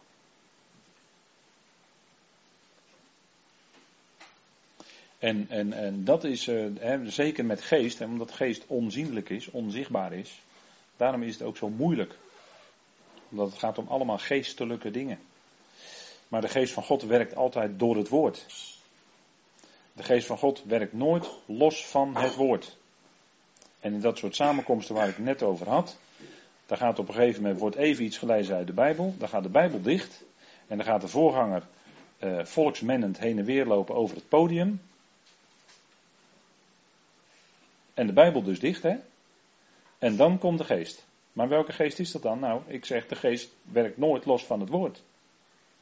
En, 5.23 5.45
en, 5.49 5.73
en 5.73 6.03
dat 6.03 6.23
is 6.23 6.47
uh, 6.47 6.99
zeker 7.03 7.45
met 7.45 7.61
geest, 7.61 7.99
hè, 7.99 8.05
omdat 8.05 8.31
geest 8.31 8.63
onzienlijk 8.67 9.29
is, 9.29 9.51
onzichtbaar 9.51 10.13
is. 10.13 10.41
Daarom 10.97 11.23
is 11.23 11.33
het 11.33 11.43
ook 11.43 11.57
zo 11.57 11.69
moeilijk. 11.69 12.17
Omdat 13.29 13.49
het 13.49 13.59
gaat 13.59 13.77
om 13.77 13.87
allemaal 13.87 14.17
geestelijke 14.17 14.91
dingen. 14.91 15.19
Maar 16.27 16.41
de 16.41 16.47
geest 16.47 16.73
van 16.73 16.83
God 16.83 17.03
werkt 17.03 17.35
altijd 17.35 17.79
door 17.79 17.95
het 17.95 18.09
woord. 18.09 18.45
De 19.93 20.03
geest 20.03 20.27
van 20.27 20.37
God 20.37 20.63
werkt 20.63 20.93
nooit 20.93 21.29
los 21.45 21.85
van 21.85 22.17
het 22.17 22.35
woord. 22.35 22.77
En 23.79 23.93
in 23.93 24.01
dat 24.01 24.17
soort 24.17 24.35
samenkomsten 24.35 24.95
waar 24.95 25.07
ik 25.07 25.15
het 25.15 25.25
net 25.25 25.43
over 25.43 25.69
had, 25.69 25.97
daar 26.65 26.77
gaat 26.77 26.99
op 26.99 27.07
een 27.07 27.13
gegeven 27.13 27.41
moment, 27.41 27.59
wordt 27.59 27.75
even 27.75 28.03
iets 28.03 28.17
gelezen 28.17 28.55
uit 28.55 28.67
de 28.67 28.73
Bijbel, 28.73 29.15
dan 29.17 29.29
gaat 29.29 29.43
de 29.43 29.49
Bijbel 29.49 29.81
dicht 29.81 30.23
en 30.67 30.77
dan 30.77 30.85
gaat 30.85 31.01
de 31.01 31.07
voorganger 31.07 31.63
uh, 32.19 32.45
volksmennend 32.45 33.19
heen 33.19 33.39
en 33.39 33.45
weer 33.45 33.65
lopen 33.65 33.95
over 33.95 34.15
het 34.15 34.27
podium. 34.27 34.81
En 37.93 38.07
de 38.07 38.13
Bijbel 38.13 38.43
dus 38.43 38.59
dicht, 38.59 38.83
hè? 38.83 38.95
En 39.97 40.15
dan 40.15 40.37
komt 40.37 40.57
de 40.57 40.63
geest. 40.63 41.05
Maar 41.33 41.49
welke 41.49 41.71
geest 41.71 41.99
is 41.99 42.11
dat 42.11 42.21
dan? 42.21 42.39
Nou, 42.39 42.61
ik 42.67 42.85
zeg, 42.85 43.07
de 43.07 43.15
geest 43.15 43.49
werkt 43.61 43.97
nooit 43.97 44.25
los 44.25 44.45
van 44.45 44.59
het 44.59 44.69
woord. 44.69 45.03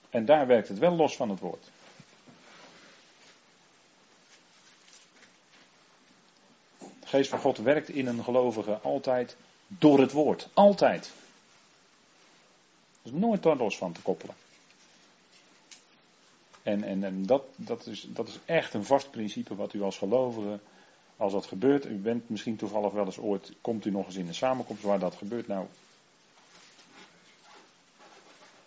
En 0.10 0.26
daar 0.26 0.48
werkt 0.48 0.68
het 0.68 0.78
wel 0.78 0.96
los 0.96 1.16
van 1.16 1.30
het 1.30 1.40
woord. 1.40 1.70
De 6.80 7.08
geest 7.08 7.30
van 7.30 7.40
God 7.40 7.58
werkt 7.58 7.90
in 7.90 8.08
een 8.08 8.24
gelovige 8.24 8.78
altijd 8.78 9.36
door 9.68 10.00
het 10.00 10.12
woord. 10.12 10.50
Altijd. 10.54 11.12
Er 13.02 13.12
is 13.12 13.12
nooit 13.12 13.44
daar 13.44 13.58
los 13.58 13.78
van 13.78 13.92
te 13.92 14.02
koppelen. 14.02 14.36
En, 16.64 16.84
en, 16.84 17.04
en 17.04 17.26
dat, 17.26 17.44
dat, 17.56 17.86
is, 17.86 18.08
dat 18.10 18.28
is 18.28 18.40
echt 18.46 18.74
een 18.74 18.86
vast 18.86 19.12
principe 19.12 19.56
wat 19.56 19.74
u 19.74 19.82
als 19.82 19.98
gelovige 19.98 20.60
als 21.22 21.34
dat 21.34 21.46
gebeurt, 21.46 21.86
u 21.86 21.96
bent 21.96 22.30
misschien 22.30 22.56
toevallig 22.56 22.92
wel 22.92 23.06
eens 23.06 23.18
ooit, 23.18 23.54
komt 23.62 23.86
u 23.86 23.92
nog 23.92 24.06
eens 24.06 24.16
in 24.16 24.28
een 24.28 24.34
samenkomst 24.36 24.84
waar 24.84 25.00
dat 25.00 25.16
gebeurt, 25.16 25.48
nou, 25.48 25.66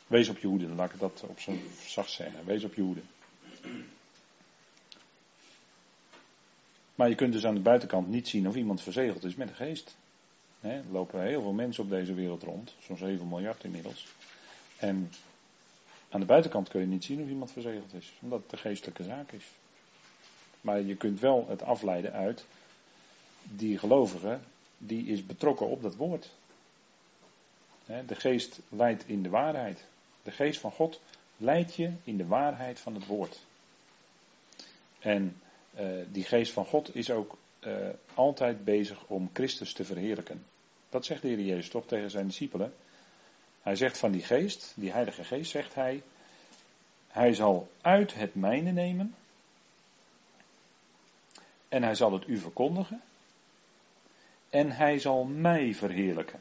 wees 0.07 0.29
op 0.29 0.39
je 0.39 0.47
hoede, 0.47 0.67
dan 0.67 0.77
laat 0.77 0.93
ik 0.93 0.99
dat 0.99 1.25
op 1.29 1.41
zo'n 1.41 1.63
zacht 1.87 2.11
zeggen, 2.11 2.45
wees 2.45 2.65
op 2.65 2.75
je 2.75 2.83
hoede. 2.83 3.01
Maar 6.95 7.09
je 7.09 7.15
kunt 7.15 7.33
dus 7.33 7.47
aan 7.47 7.55
de 7.55 7.61
buitenkant 7.61 8.09
niet 8.09 8.29
zien 8.29 8.49
of 8.49 8.57
iemand 8.57 8.83
verzegeld 8.83 9.25
is 9.25 9.35
met 9.35 9.49
de 9.49 9.55
geest. 9.55 9.97
er 10.61 10.83
lopen 10.91 11.23
heel 11.23 11.43
veel 11.43 11.53
mensen 11.53 11.85
op 11.85 11.91
deze 11.91 12.15
wereld 12.15 12.43
rond, 12.43 12.75
zo'n 12.87 12.97
7 12.97 13.29
miljard 13.29 13.65
inmiddels. 13.65 14.07
En 14.77 15.11
aan 16.09 16.21
de 16.21 16.27
buitenkant 16.27 16.69
kun 16.69 16.81
je 16.81 16.87
niet 16.87 17.05
zien 17.05 17.23
of 17.23 17.29
iemand 17.29 17.53
verzegeld 17.53 17.95
is, 17.95 18.13
omdat 18.21 18.41
het 18.41 18.51
de 18.51 18.57
geestelijke 18.57 19.05
zaak 19.05 19.33
is. 19.33 19.45
Maar 20.65 20.81
je 20.81 20.97
kunt 20.97 21.21
wel 21.21 21.47
het 21.49 21.63
afleiden 21.63 22.13
uit, 22.13 22.45
die 23.43 23.79
gelovige, 23.79 24.39
die 24.79 25.07
is 25.07 25.27
betrokken 25.27 25.67
op 25.67 25.83
dat 25.83 25.97
woord. 25.97 26.31
De 27.87 28.15
geest 28.15 28.61
leidt 28.69 29.09
in 29.09 29.23
de 29.23 29.29
waarheid. 29.29 29.85
De 30.23 30.31
geest 30.31 30.61
van 30.61 30.73
God 30.73 31.01
leidt 31.37 31.75
je 31.75 31.93
in 32.05 32.17
de 32.17 32.27
waarheid 32.27 32.81
van 32.81 32.95
het 32.95 33.07
woord. 33.07 33.41
En 35.01 35.37
uh, 35.79 35.87
die 36.09 36.25
geest 36.25 36.53
van 36.53 36.67
God 36.67 36.95
is 36.95 37.11
ook 37.11 37.37
uh, 37.61 37.89
altijd 38.15 38.65
bezig 38.65 39.05
om 39.07 39.31
Christus 39.33 39.73
te 39.73 39.85
verheerlijken. 39.85 40.45
Dat 40.89 41.05
zegt 41.05 41.23
de 41.23 41.29
Heer 41.29 41.41
Jezus 41.41 41.69
toch 41.69 41.87
tegen 41.87 42.11
zijn 42.11 42.27
discipelen. 42.27 42.75
Hij 43.63 43.77
zegt 43.77 43.99
van 43.99 44.13
die 44.13 44.23
geest, 44.23 44.73
die 44.77 44.93
Heilige 44.93 45.25
Geest, 45.25 45.51
zegt 45.51 45.75
hij, 45.75 46.03
hij 47.09 47.35
zal 47.35 47.69
uit 47.81 48.15
het 48.15 48.35
mijne 48.35 48.71
nemen 48.71 49.15
en 51.75 51.83
hij 51.83 51.95
zal 51.95 52.13
het 52.13 52.29
u 52.29 52.39
verkondigen. 52.39 53.03
En 54.51 54.71
hij 54.71 54.99
zal 54.99 55.25
mij 55.25 55.75
verheerlijken. 55.75 56.41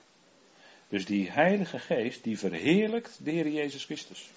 Dus 0.87 1.05
die 1.05 1.31
Heilige 1.31 1.79
Geest, 1.79 2.23
die 2.23 2.39
verheerlijkt 2.39 3.19
de 3.23 3.31
Heer 3.31 3.47
Jezus 3.47 3.85
Christus. 3.85 4.29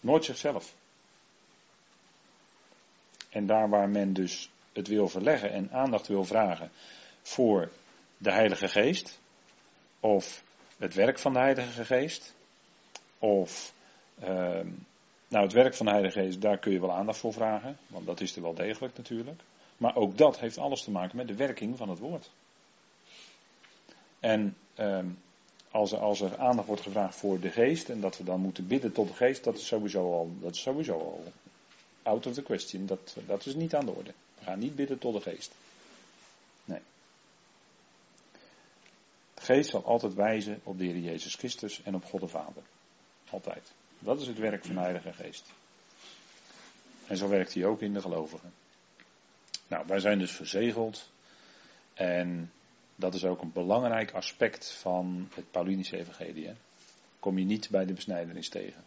Nooit 0.00 0.24
zichzelf. 0.24 0.74
En 3.30 3.46
daar 3.46 3.68
waar 3.68 3.88
men 3.88 4.12
dus 4.12 4.50
het 4.72 4.88
wil 4.88 5.08
verleggen 5.08 5.52
en 5.52 5.70
aandacht 5.72 6.06
wil 6.06 6.24
vragen 6.24 6.70
voor 7.22 7.70
de 8.16 8.32
Heilige 8.32 8.68
Geest, 8.68 9.20
of 10.00 10.42
het 10.78 10.94
werk 10.94 11.18
van 11.18 11.32
de 11.32 11.38
Heilige 11.38 11.84
Geest, 11.84 12.34
of 13.18 13.72
uh, 14.22 14.26
nou 15.28 15.44
het 15.44 15.52
werk 15.52 15.74
van 15.74 15.86
de 15.86 15.92
Heilige 15.92 16.20
Geest, 16.20 16.40
daar 16.40 16.58
kun 16.58 16.72
je 16.72 16.80
wel 16.80 16.92
aandacht 16.92 17.18
voor 17.18 17.32
vragen, 17.32 17.78
want 17.86 18.06
dat 18.06 18.20
is 18.20 18.36
er 18.36 18.42
wel 18.42 18.54
degelijk 18.54 18.96
natuurlijk. 18.96 19.42
Maar 19.78 19.96
ook 19.96 20.18
dat 20.18 20.38
heeft 20.38 20.58
alles 20.58 20.82
te 20.82 20.90
maken 20.90 21.16
met 21.16 21.28
de 21.28 21.36
werking 21.36 21.76
van 21.76 21.88
het 21.88 21.98
woord. 21.98 22.30
En 24.20 24.56
ehm, 24.74 25.06
als, 25.70 25.92
er, 25.92 25.98
als 25.98 26.20
er 26.20 26.38
aandacht 26.38 26.66
wordt 26.66 26.82
gevraagd 26.82 27.16
voor 27.16 27.40
de 27.40 27.50
geest 27.50 27.88
en 27.88 28.00
dat 28.00 28.18
we 28.18 28.24
dan 28.24 28.40
moeten 28.40 28.66
bidden 28.66 28.92
tot 28.92 29.08
de 29.08 29.14
geest, 29.14 29.44
dat 29.44 29.56
is 29.56 29.66
sowieso 29.66 30.12
al, 30.12 30.30
dat 30.40 30.54
is 30.54 30.60
sowieso 30.60 30.92
al 30.92 31.24
out 32.02 32.26
of 32.26 32.34
the 32.34 32.42
question. 32.42 32.86
Dat, 32.86 33.16
dat 33.26 33.46
is 33.46 33.54
niet 33.54 33.74
aan 33.74 33.86
de 33.86 33.92
orde. 33.92 34.12
We 34.38 34.44
gaan 34.44 34.58
niet 34.58 34.76
bidden 34.76 34.98
tot 34.98 35.14
de 35.14 35.30
geest. 35.30 35.52
Nee. 36.64 36.80
De 39.34 39.42
geest 39.42 39.70
zal 39.70 39.84
altijd 39.84 40.14
wijzen 40.14 40.60
op 40.62 40.78
de 40.78 40.84
Heer 40.84 40.98
Jezus 40.98 41.34
Christus 41.34 41.82
en 41.82 41.94
op 41.94 42.04
God 42.04 42.20
de 42.20 42.28
Vader. 42.28 42.62
Altijd. 43.30 43.72
Dat 43.98 44.20
is 44.20 44.26
het 44.26 44.38
werk 44.38 44.64
van 44.64 44.74
de 44.74 44.80
Heilige 44.80 45.12
Geest. 45.12 45.52
En 47.06 47.16
zo 47.16 47.28
werkt 47.28 47.54
hij 47.54 47.64
ook 47.64 47.80
in 47.80 47.92
de 47.92 48.00
gelovigen. 48.00 48.52
Nou, 49.68 49.84
wij 49.86 49.98
zijn 49.98 50.18
dus 50.18 50.32
verzegeld. 50.32 51.10
En 51.94 52.52
dat 52.94 53.14
is 53.14 53.24
ook 53.24 53.42
een 53.42 53.52
belangrijk 53.52 54.12
aspect 54.12 54.72
van 54.72 55.28
het 55.34 55.50
Paulinische 55.50 55.96
evangelie. 55.96 56.46
Hè? 56.46 56.54
Kom 57.18 57.38
je 57.38 57.44
niet 57.44 57.68
bij 57.70 57.84
de 57.84 57.92
besnijdenis 57.92 58.48
tegen. 58.48 58.84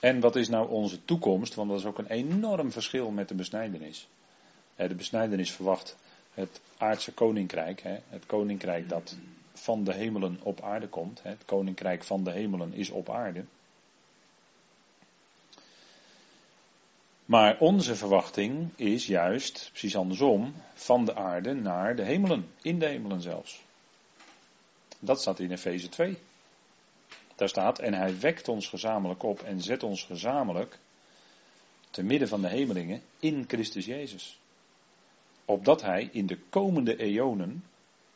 En 0.00 0.20
wat 0.20 0.36
is 0.36 0.48
nou 0.48 0.68
onze 0.70 1.04
toekomst? 1.04 1.54
Want 1.54 1.70
dat 1.70 1.78
is 1.78 1.84
ook 1.84 1.98
een 1.98 2.10
enorm 2.10 2.72
verschil 2.72 3.10
met 3.10 3.28
de 3.28 3.34
besnijdenis. 3.34 4.08
De 4.76 4.94
besnijdenis 4.94 5.52
verwacht 5.52 5.96
het 6.34 6.60
aardse 6.76 7.12
koninkrijk. 7.12 7.82
Het 8.08 8.26
koninkrijk 8.26 8.88
dat 8.88 9.16
van 9.52 9.84
de 9.84 9.94
hemelen 9.94 10.38
op 10.42 10.60
aarde 10.60 10.88
komt. 10.88 11.22
Het 11.22 11.44
koninkrijk 11.44 12.04
van 12.04 12.24
de 12.24 12.30
hemelen 12.30 12.72
is 12.72 12.90
op 12.90 13.10
aarde. 13.10 13.44
Maar 17.26 17.58
onze 17.58 17.96
verwachting 17.96 18.70
is 18.76 19.06
juist, 19.06 19.68
precies 19.70 19.96
andersom, 19.96 20.54
van 20.74 21.04
de 21.04 21.14
aarde 21.14 21.54
naar 21.54 21.96
de 21.96 22.02
hemelen, 22.02 22.48
in 22.62 22.78
de 22.78 22.86
hemelen 22.86 23.20
zelfs. 23.20 23.62
Dat 24.98 25.20
staat 25.20 25.38
in 25.38 25.50
Efeze 25.50 25.88
2. 25.88 26.18
Daar 27.34 27.48
staat, 27.48 27.78
en 27.78 27.94
hij 27.94 28.18
wekt 28.18 28.48
ons 28.48 28.68
gezamenlijk 28.68 29.22
op 29.22 29.42
en 29.42 29.60
zet 29.60 29.82
ons 29.82 30.04
gezamenlijk 30.04 30.78
te 31.90 32.02
midden 32.02 32.28
van 32.28 32.40
de 32.40 32.48
hemelingen 32.48 33.02
in 33.18 33.44
Christus 33.48 33.84
Jezus. 33.84 34.38
Opdat 35.44 35.82
hij 35.82 36.08
in 36.12 36.26
de 36.26 36.38
komende 36.50 36.96
eonen 36.96 37.64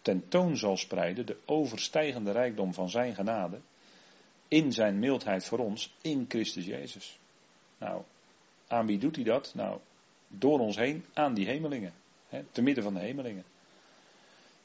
tentoon 0.02 0.56
zal 0.56 0.76
spreiden 0.76 1.26
de 1.26 1.36
overstijgende 1.44 2.32
rijkdom 2.32 2.74
van 2.74 2.90
zijn 2.90 3.14
genade 3.14 3.60
in 4.48 4.72
zijn 4.72 4.98
mildheid 4.98 5.44
voor 5.44 5.58
ons 5.58 5.94
in 6.00 6.24
Christus 6.28 6.64
Jezus. 6.64 7.18
Nou, 7.78 8.02
aan 8.70 8.86
wie 8.86 8.98
doet 8.98 9.16
hij 9.16 9.24
dat? 9.24 9.52
Nou, 9.54 9.78
door 10.28 10.58
ons 10.58 10.76
heen 10.76 11.04
aan 11.12 11.34
die 11.34 11.46
hemelingen. 11.46 11.92
Hè, 12.28 12.42
te 12.52 12.62
midden 12.62 12.84
van 12.84 12.94
de 12.94 13.00
hemelingen. 13.00 13.44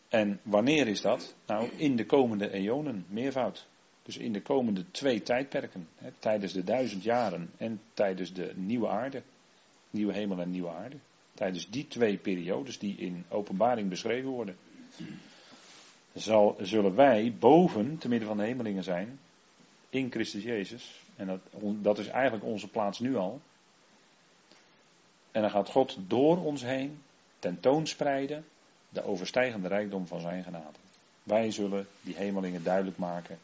En 0.10 0.40
wanneer 0.44 0.88
is 0.88 1.02
dat? 1.02 1.36
Nou, 1.46 1.70
in 1.78 1.96
de 1.96 2.06
komende 2.06 2.52
eonen, 2.52 3.06
meervoud. 3.10 3.68
Dus 4.04 4.18
in 4.18 4.34
de 4.34 4.42
komende 4.42 4.92
twee 4.92 5.22
tijdperken. 5.22 5.88
Hè, 5.96 6.10
tijdens 6.20 6.54
de 6.54 6.64
duizend 6.64 7.04
jaren 7.04 7.50
en 7.58 7.82
tijdens 7.94 8.34
de 8.34 8.52
nieuwe 8.56 8.88
aarde. 8.88 9.22
Nieuwe 9.90 10.14
hemel 10.14 10.40
en 10.40 10.52
nieuwe 10.52 10.70
aarde. 10.70 10.98
Tijdens 11.34 11.70
die 11.70 11.88
twee 11.88 12.18
periodes 12.18 12.80
die 12.80 12.96
in 12.98 13.26
openbaring 13.30 13.90
beschreven 13.90 14.30
worden. 14.30 14.58
Zal, 16.14 16.56
zullen 16.62 16.96
wij 16.96 17.34
boven, 17.40 17.98
te 17.98 18.08
midden 18.08 18.28
van 18.28 18.38
de 18.38 18.44
hemelingen 18.44 18.84
zijn, 18.84 19.20
In 19.90 20.12
Christus 20.12 20.44
Jezus. 20.44 21.02
En 21.16 21.28
dat, 21.28 21.40
dat 21.82 21.98
is 21.98 22.08
eigenlijk 22.08 22.46
onze 22.46 22.68
plaats 22.68 23.00
nu 23.00 23.16
al. 23.16 23.42
En 25.36 25.42
dan 25.42 25.50
gaat 25.50 25.70
God 25.70 25.98
door 26.08 26.44
ons 26.44 26.62
heen 26.62 27.02
tentoonspreiden 27.40 28.46
de 28.90 29.04
overstijgende 29.04 29.68
rijkdom 29.68 30.08
van 30.08 30.20
zijn 30.20 30.44
genade. 30.44 30.78
Wij 31.24 31.52
zullen 31.52 31.88
die 32.02 32.16
hemelingen 32.16 32.64
duidelijk 32.64 32.98
maken 32.98 33.40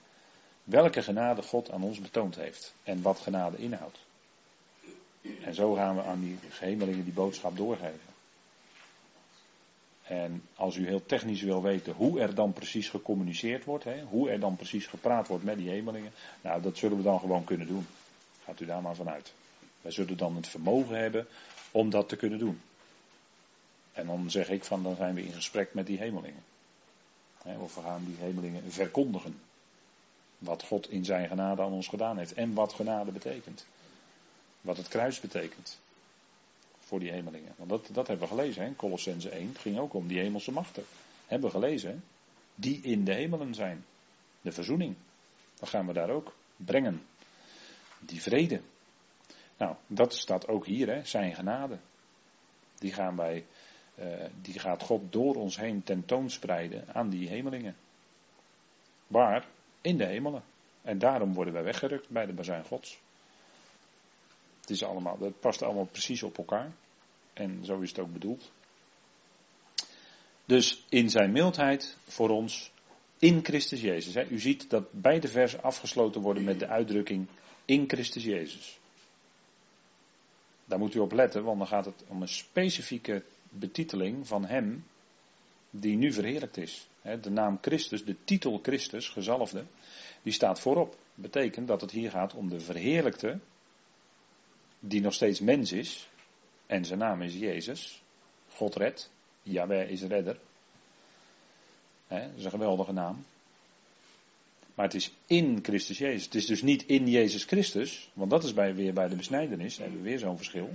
welke 0.63 1.01
genade 1.01 1.41
God 1.41 1.71
aan 1.71 1.83
ons 1.83 1.99
betoond 1.99 2.35
heeft 2.35 2.73
en 2.83 3.01
wat 3.01 3.19
genade 3.19 3.57
inhoudt. 3.57 3.97
En 5.43 5.53
zo 5.53 5.73
gaan 5.73 5.95
we 5.95 6.03
aan 6.03 6.19
die 6.19 6.37
hemelingen 6.49 7.03
die 7.03 7.13
boodschap 7.13 7.57
doorgeven. 7.57 8.09
En 10.03 10.43
als 10.55 10.75
u 10.75 10.87
heel 10.87 11.05
technisch 11.05 11.41
wil 11.41 11.61
weten 11.61 11.93
hoe 11.93 12.19
er 12.19 12.35
dan 12.35 12.53
precies 12.53 12.89
gecommuniceerd 12.89 13.63
wordt, 13.63 13.83
hè, 13.83 14.01
hoe 14.01 14.29
er 14.29 14.39
dan 14.39 14.55
precies 14.55 14.87
gepraat 14.87 15.27
wordt 15.27 15.43
met 15.43 15.57
die 15.57 15.69
hemelingen, 15.69 16.11
nou 16.41 16.61
dat 16.61 16.77
zullen 16.77 16.97
we 16.97 17.03
dan 17.03 17.19
gewoon 17.19 17.43
kunnen 17.43 17.67
doen. 17.67 17.87
Gaat 18.43 18.59
u 18.59 18.65
daar 18.65 18.81
maar 18.81 18.95
vanuit. 18.95 19.33
Wij 19.81 19.91
zullen 19.91 20.17
dan 20.17 20.35
het 20.35 20.47
vermogen 20.47 20.97
hebben 20.97 21.27
om 21.71 21.89
dat 21.89 22.09
te 22.09 22.15
kunnen 22.15 22.39
doen. 22.39 22.61
En 23.91 24.07
dan 24.07 24.31
zeg 24.31 24.49
ik 24.49 24.63
van 24.63 24.83
dan 24.83 24.95
zijn 24.95 25.15
we 25.15 25.25
in 25.25 25.33
gesprek 25.33 25.73
met 25.73 25.85
die 25.85 25.97
hemelingen. 25.97 26.43
Of 27.43 27.75
we 27.75 27.81
gaan 27.81 28.05
die 28.05 28.15
hemelingen 28.19 28.71
verkondigen. 28.71 29.39
Wat 30.37 30.63
God 30.63 30.89
in 30.89 31.05
zijn 31.05 31.27
genade 31.27 31.61
aan 31.61 31.71
ons 31.71 31.87
gedaan 31.87 32.17
heeft. 32.17 32.33
En 32.33 32.53
wat 32.53 32.73
genade 32.73 33.11
betekent. 33.11 33.65
Wat 34.61 34.77
het 34.77 34.87
kruis 34.87 35.19
betekent. 35.19 35.79
Voor 36.79 36.99
die 36.99 37.11
hemelingen. 37.11 37.53
Want 37.55 37.69
dat, 37.69 37.89
dat 37.91 38.07
hebben 38.07 38.27
we 38.29 38.35
gelezen. 38.35 38.63
Hè? 38.63 38.75
Colossense 38.75 39.29
1. 39.29 39.47
Het 39.47 39.57
ging 39.57 39.79
ook 39.79 39.93
om 39.93 40.07
die 40.07 40.19
hemelse 40.19 40.51
machten. 40.51 40.83
Hebben 41.27 41.51
we 41.51 41.59
gelezen. 41.59 41.89
Hè? 41.89 41.97
Die 42.55 42.81
in 42.81 43.03
de 43.03 43.13
hemelen 43.13 43.53
zijn. 43.53 43.85
De 44.41 44.51
verzoening. 44.51 44.95
Dan 45.59 45.67
gaan 45.67 45.87
we 45.87 45.93
daar 45.93 46.09
ook 46.09 46.33
brengen. 46.55 47.05
Die 47.99 48.21
vrede. 48.21 48.61
Nou, 49.61 49.75
dat 49.87 50.13
staat 50.15 50.47
ook 50.47 50.65
hier. 50.65 50.87
Hè? 50.87 51.05
Zijn 51.05 51.35
genade. 51.35 51.77
Die 52.75 52.93
gaan 52.93 53.15
wij 53.15 53.45
uh, 53.95 54.05
die 54.41 54.59
gaat 54.59 54.83
God 54.83 55.11
door 55.11 55.35
ons 55.35 55.57
heen 55.57 55.83
tentoonspreiden 55.83 56.85
aan 56.93 57.09
die 57.09 57.27
hemelingen. 57.27 57.75
Waar? 59.07 59.47
In 59.81 59.97
de 59.97 60.05
hemelen. 60.05 60.43
En 60.81 60.97
daarom 60.97 61.33
worden 61.33 61.53
wij 61.53 61.63
weggerukt 61.63 62.09
bij 62.09 62.25
de 62.25 62.33
bazuin 62.33 62.65
Gods. 62.65 62.99
Het 64.59 64.69
is 64.69 64.83
allemaal, 64.83 65.17
past 65.39 65.61
allemaal 65.61 65.85
precies 65.91 66.23
op 66.23 66.37
elkaar. 66.37 66.71
En 67.33 67.65
zo 67.65 67.79
is 67.79 67.89
het 67.89 67.99
ook 67.99 68.13
bedoeld. 68.13 68.51
Dus 70.45 70.85
in 70.89 71.09
zijn 71.09 71.31
mildheid 71.31 71.97
voor 72.07 72.29
ons 72.29 72.71
in 73.19 73.43
Christus 73.43 73.81
Jezus. 73.81 74.13
Hè. 74.13 74.27
U 74.27 74.39
ziet 74.39 74.69
dat 74.69 74.91
beide 74.91 75.27
versen 75.27 75.63
afgesloten 75.63 76.21
worden 76.21 76.43
met 76.43 76.59
de 76.59 76.67
uitdrukking 76.67 77.27
in 77.65 77.89
Christus 77.89 78.23
Jezus. 78.23 78.79
Daar 80.71 80.79
moet 80.79 80.95
u 80.95 80.99
op 80.99 81.11
letten, 81.11 81.43
want 81.43 81.57
dan 81.57 81.67
gaat 81.67 81.85
het 81.85 82.03
om 82.07 82.21
een 82.21 82.27
specifieke 82.27 83.23
betiteling 83.49 84.27
van 84.27 84.45
hem 84.45 84.85
die 85.69 85.97
nu 85.97 86.13
verheerlijkt 86.13 86.57
is. 86.57 86.87
De 87.21 87.29
naam 87.29 87.57
Christus, 87.61 88.05
de 88.05 88.15
titel 88.23 88.59
Christus, 88.61 89.09
gezalfde, 89.09 89.65
die 90.21 90.33
staat 90.33 90.59
voorop. 90.59 90.97
Betekent 91.15 91.67
dat 91.67 91.81
het 91.81 91.91
hier 91.91 92.11
gaat 92.11 92.33
om 92.33 92.49
de 92.49 92.59
verheerlijkte, 92.59 93.39
die 94.79 95.01
nog 95.01 95.13
steeds 95.13 95.39
mens 95.39 95.71
is, 95.71 96.09
en 96.65 96.85
zijn 96.85 96.99
naam 96.99 97.21
is 97.21 97.33
Jezus. 97.33 98.03
God 98.49 98.75
redt, 98.75 99.11
Yahweh 99.43 99.89
is 99.89 100.01
redder. 100.01 100.39
dat 102.07 102.21
is 102.35 102.43
een 102.43 102.51
geweldige 102.51 102.91
naam. 102.91 103.25
Maar 104.75 104.85
het 104.85 104.95
is 104.95 105.11
in 105.27 105.59
Christus 105.61 105.97
Jezus. 105.97 106.23
Het 106.23 106.35
is 106.35 106.45
dus 106.45 106.61
niet 106.61 106.83
in 106.85 107.07
Jezus 107.07 107.43
Christus, 107.43 108.09
want 108.13 108.29
dat 108.29 108.43
is 108.43 108.53
bij, 108.53 108.75
weer 108.75 108.93
bij 108.93 109.07
de 109.07 109.15
besnijdenis, 109.15 109.75
daar 109.75 109.85
hebben 109.85 110.03
we 110.03 110.09
weer 110.09 110.19
zo'n 110.19 110.37
verschil. 110.37 110.69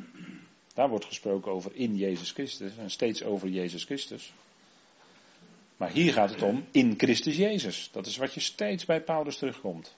Daar 0.74 0.88
wordt 0.88 1.04
gesproken 1.04 1.52
over 1.52 1.70
in 1.74 1.96
Jezus 1.96 2.30
Christus 2.30 2.76
en 2.76 2.90
steeds 2.90 3.22
over 3.22 3.48
Jezus 3.48 3.84
Christus. 3.84 4.32
Maar 5.76 5.90
hier 5.90 6.12
gaat 6.12 6.30
het 6.30 6.42
om 6.42 6.64
in 6.70 6.94
Christus 6.96 7.36
Jezus. 7.36 7.88
Dat 7.92 8.06
is 8.06 8.16
wat 8.16 8.34
je 8.34 8.40
steeds 8.40 8.84
bij 8.84 9.02
Paulus 9.02 9.36
terugkomt. 9.36 9.96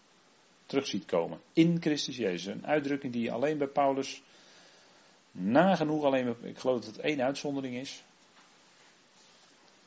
Terug 0.67 0.87
ziet 0.87 1.05
komen. 1.05 1.41
In 1.53 1.77
Christus 1.81 2.17
Jezus. 2.17 2.55
Een 2.55 2.67
uitdrukking 2.67 3.13
die 3.13 3.33
alleen 3.33 3.59
bij 3.59 3.67
Paulus 3.67 4.23
nagenoeg 5.31 6.05
alleen, 6.05 6.37
ik 6.43 6.59
geloof 6.59 6.81
dat 6.81 6.97
het 6.97 7.05
één 7.05 7.23
uitzondering 7.23 7.77
is. 7.77 8.05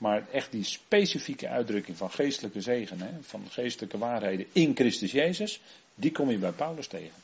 Maar 0.01 0.27
echt 0.31 0.51
die 0.51 0.63
specifieke 0.63 1.47
uitdrukking 1.47 1.97
van 1.97 2.11
geestelijke 2.11 2.61
zegen, 2.61 3.01
hè, 3.01 3.09
van 3.21 3.43
geestelijke 3.49 3.97
waarheden 3.97 4.45
in 4.51 4.75
Christus 4.75 5.11
Jezus, 5.11 5.61
die 5.95 6.11
kom 6.11 6.29
je 6.29 6.37
bij 6.37 6.51
Paulus 6.51 6.87
tegen. 6.87 7.21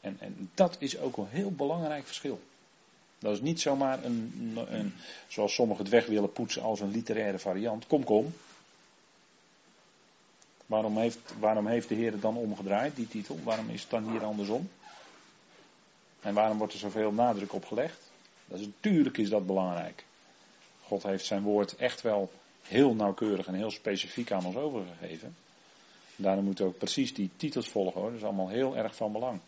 En, 0.00 0.16
en 0.20 0.50
dat 0.54 0.76
is 0.78 0.98
ook 0.98 1.16
een 1.16 1.28
heel 1.28 1.50
belangrijk 1.50 2.06
verschil. 2.06 2.40
Dat 3.18 3.32
is 3.32 3.40
niet 3.40 3.60
zomaar 3.60 4.04
een, 4.04 4.58
een, 4.68 4.94
zoals 5.28 5.54
sommigen 5.54 5.82
het 5.82 5.92
weg 5.92 6.06
willen 6.06 6.32
poetsen 6.32 6.62
als 6.62 6.80
een 6.80 6.90
literaire 6.90 7.38
variant. 7.38 7.86
Kom, 7.86 8.04
kom. 8.04 8.34
Waarom 10.66 10.98
heeft, 10.98 11.18
waarom 11.38 11.66
heeft 11.66 11.88
de 11.88 11.94
Heer 11.94 12.12
het 12.12 12.22
dan 12.22 12.36
omgedraaid, 12.36 12.96
die 12.96 13.08
titel? 13.08 13.38
Waarom 13.42 13.70
is 13.70 13.80
het 13.80 13.90
dan 13.90 14.10
hier 14.10 14.24
andersom? 14.24 14.70
En 16.20 16.34
waarom 16.34 16.58
wordt 16.58 16.72
er 16.72 16.78
zoveel 16.78 17.12
nadruk 17.12 17.52
op 17.52 17.64
gelegd? 17.64 18.10
Dat 18.46 18.58
is, 18.58 18.66
natuurlijk 18.66 19.18
is 19.18 19.28
dat 19.28 19.46
belangrijk. 19.46 20.04
God 20.86 21.02
heeft 21.02 21.24
zijn 21.24 21.42
woord 21.42 21.76
echt 21.76 22.00
wel 22.00 22.30
heel 22.62 22.94
nauwkeurig 22.94 23.46
en 23.46 23.54
heel 23.54 23.70
specifiek 23.70 24.32
aan 24.32 24.44
ons 24.44 24.56
overgegeven. 24.56 25.36
Daarom 26.16 26.44
moeten 26.44 26.64
ook 26.66 26.78
precies 26.78 27.14
die 27.14 27.30
titels 27.36 27.68
volgen 27.68 28.00
hoor. 28.00 28.10
Dat 28.10 28.18
is 28.18 28.24
allemaal 28.24 28.48
heel 28.48 28.76
erg 28.76 28.96
van 28.96 29.12
belang. 29.12 29.40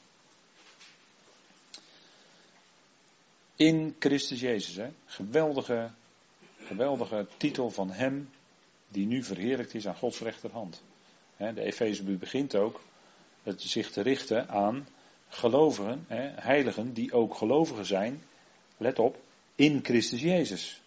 In 3.57 3.97
Christus 3.99 4.41
Jezus. 4.41 4.77
Hè? 4.77 4.89
Geweldige, 5.07 5.91
geweldige 6.59 7.27
titel 7.37 7.71
van 7.71 7.91
Hem 7.91 8.31
die 8.89 9.07
nu 9.07 9.23
verheerlijkt 9.23 9.75
is 9.75 9.87
aan 9.87 9.97
Gods 9.97 10.21
rechterhand. 10.21 10.83
De 11.37 11.63
Efezebrief 11.63 12.19
begint 12.19 12.57
ook 12.57 12.81
het 13.43 13.63
zich 13.63 13.91
te 13.91 14.01
richten 14.01 14.49
aan 14.49 14.89
gelovigen, 15.29 16.05
heiligen 16.37 16.93
die 16.93 17.13
ook 17.13 17.35
gelovigen 17.35 17.87
zijn. 17.87 18.23
Let 18.77 18.99
op, 18.99 19.19
in 19.55 19.81
Christus 19.83 20.21
Jezus. 20.21 20.81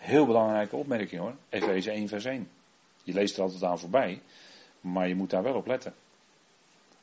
Heel 0.00 0.26
belangrijke 0.26 0.76
opmerking 0.76 1.20
hoor. 1.20 1.34
Efeze 1.48 1.90
1 1.90 2.08
vers 2.08 2.24
1. 2.24 2.50
Je 3.02 3.12
leest 3.12 3.36
er 3.36 3.42
altijd 3.42 3.62
aan 3.62 3.78
voorbij, 3.78 4.22
maar 4.80 5.08
je 5.08 5.14
moet 5.14 5.30
daar 5.30 5.42
wel 5.42 5.54
op 5.54 5.66
letten. 5.66 5.94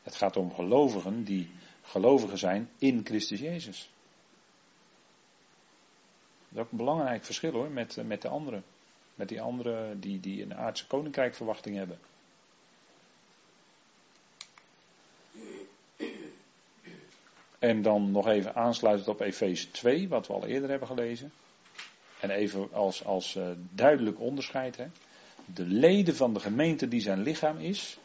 Het 0.03 0.15
gaat 0.15 0.37
om 0.37 0.53
gelovigen 0.53 1.23
die 1.23 1.51
gelovigen 1.81 2.37
zijn 2.37 2.69
in 2.77 3.01
Christus 3.05 3.39
Jezus. 3.39 3.89
Dat 6.49 6.57
is 6.57 6.63
ook 6.63 6.71
een 6.71 6.77
belangrijk 6.77 7.25
verschil 7.25 7.51
hoor, 7.51 7.69
met, 7.69 7.97
met 8.05 8.21
de 8.21 8.27
anderen. 8.27 8.63
Met 9.15 9.29
die 9.29 9.41
anderen 9.41 9.99
die, 9.99 10.19
die 10.19 10.43
een 10.43 10.55
aardse 10.55 10.87
koninkrijk 10.87 11.35
verwachting 11.35 11.75
hebben. 11.75 11.99
En 17.59 17.81
dan 17.81 18.11
nog 18.11 18.27
even 18.27 18.55
aansluitend 18.55 19.07
op 19.07 19.21
Efeze 19.21 19.71
2, 19.71 20.07
wat 20.09 20.27
we 20.27 20.33
al 20.33 20.45
eerder 20.45 20.69
hebben 20.69 20.87
gelezen. 20.87 21.31
En 22.19 22.29
even 22.29 22.73
als, 22.73 23.05
als 23.05 23.35
uh, 23.35 23.47
duidelijk 23.71 24.19
onderscheid. 24.19 24.77
Hè. 24.77 24.87
De 25.45 25.65
leden 25.65 26.15
van 26.15 26.33
de 26.33 26.39
gemeente 26.39 26.87
die 26.87 27.01
zijn 27.01 27.21
lichaam 27.21 27.57
is, 27.57 27.97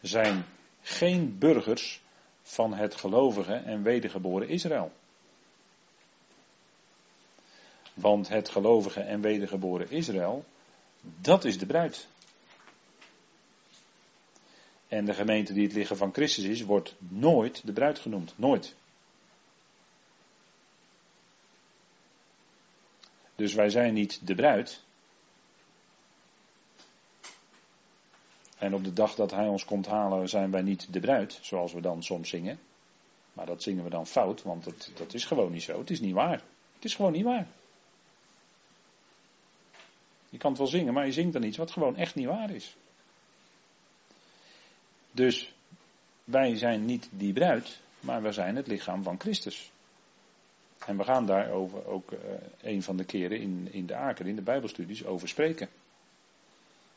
zijn 0.00 0.44
geen 0.82 1.38
burgers 1.38 2.02
van 2.42 2.74
het 2.74 2.94
gelovige 2.94 3.54
en 3.54 3.82
wedergeboren 3.82 4.48
Israël. 4.48 4.92
Want 7.94 8.28
het 8.28 8.48
gelovige 8.48 9.00
en 9.00 9.20
wedergeboren 9.20 9.90
Israël, 9.90 10.44
dat 11.00 11.44
is 11.44 11.58
de 11.58 11.66
bruid. 11.66 12.08
En 14.88 15.04
de 15.04 15.14
gemeente 15.14 15.52
die 15.52 15.64
het 15.64 15.72
liggen 15.72 15.96
van 15.96 16.12
Christus 16.12 16.44
is, 16.44 16.62
wordt 16.62 16.94
nooit 16.98 17.66
de 17.66 17.72
bruid 17.72 17.98
genoemd. 17.98 18.34
Nooit. 18.36 18.74
Dus 23.38 23.54
wij 23.54 23.70
zijn 23.70 23.94
niet 23.94 24.26
de 24.26 24.34
bruid. 24.34 24.82
En 28.58 28.74
op 28.74 28.84
de 28.84 28.92
dag 28.92 29.14
dat 29.14 29.30
hij 29.30 29.48
ons 29.48 29.64
komt 29.64 29.86
halen, 29.86 30.28
zijn 30.28 30.50
wij 30.50 30.62
niet 30.62 30.92
de 30.92 31.00
bruid, 31.00 31.38
zoals 31.42 31.72
we 31.72 31.80
dan 31.80 32.02
soms 32.02 32.28
zingen. 32.28 32.58
Maar 33.32 33.46
dat 33.46 33.62
zingen 33.62 33.84
we 33.84 33.90
dan 33.90 34.06
fout, 34.06 34.42
want 34.42 34.64
dat, 34.64 34.90
dat 34.96 35.14
is 35.14 35.24
gewoon 35.24 35.52
niet 35.52 35.62
zo. 35.62 35.78
Het 35.78 35.90
is 35.90 36.00
niet 36.00 36.14
waar. 36.14 36.42
Het 36.74 36.84
is 36.84 36.94
gewoon 36.94 37.12
niet 37.12 37.24
waar. 37.24 37.46
Je 40.28 40.38
kan 40.38 40.50
het 40.50 40.58
wel 40.58 40.68
zingen, 40.68 40.92
maar 40.92 41.06
je 41.06 41.12
zingt 41.12 41.32
dan 41.32 41.42
iets 41.42 41.56
wat 41.56 41.70
gewoon 41.70 41.96
echt 41.96 42.14
niet 42.14 42.26
waar 42.26 42.50
is. 42.50 42.76
Dus 45.10 45.54
wij 46.24 46.56
zijn 46.56 46.84
niet 46.84 47.08
die 47.10 47.32
bruid, 47.32 47.80
maar 48.00 48.22
we 48.22 48.32
zijn 48.32 48.56
het 48.56 48.66
lichaam 48.66 49.02
van 49.02 49.20
Christus. 49.20 49.70
En 50.88 50.96
we 50.96 51.04
gaan 51.04 51.26
daarover 51.26 51.86
ook 51.86 52.12
uh, 52.12 52.18
een 52.60 52.82
van 52.82 52.96
de 52.96 53.04
keren 53.04 53.40
in, 53.40 53.68
in 53.72 53.86
de 53.86 53.94
Aker, 53.94 54.26
in 54.26 54.36
de 54.36 54.42
Bijbelstudies, 54.42 55.04
over 55.04 55.28
spreken. 55.28 55.66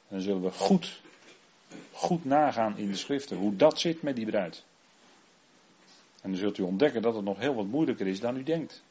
En 0.08 0.16
dan 0.16 0.22
zullen 0.22 0.42
we 0.42 0.52
goed, 0.52 1.02
goed 1.92 2.26
nagaan 2.26 2.78
in 2.78 2.88
de 2.88 2.96
schriften 2.96 3.38
hoe 3.38 3.56
dat 3.56 3.80
zit 3.80 4.02
met 4.02 4.16
die 4.16 4.26
bruid. 4.26 4.64
En 6.22 6.30
dan 6.30 6.40
zult 6.40 6.58
u 6.58 6.64
ontdekken 6.64 7.02
dat 7.02 7.16
het 7.16 7.24
nog 7.24 7.40
heel 7.40 7.56
wat 7.56 7.66
moeilijker 7.66 8.08
is 8.08 8.20
dan 8.20 8.38
u 8.38 8.44
denkt. 8.44 8.84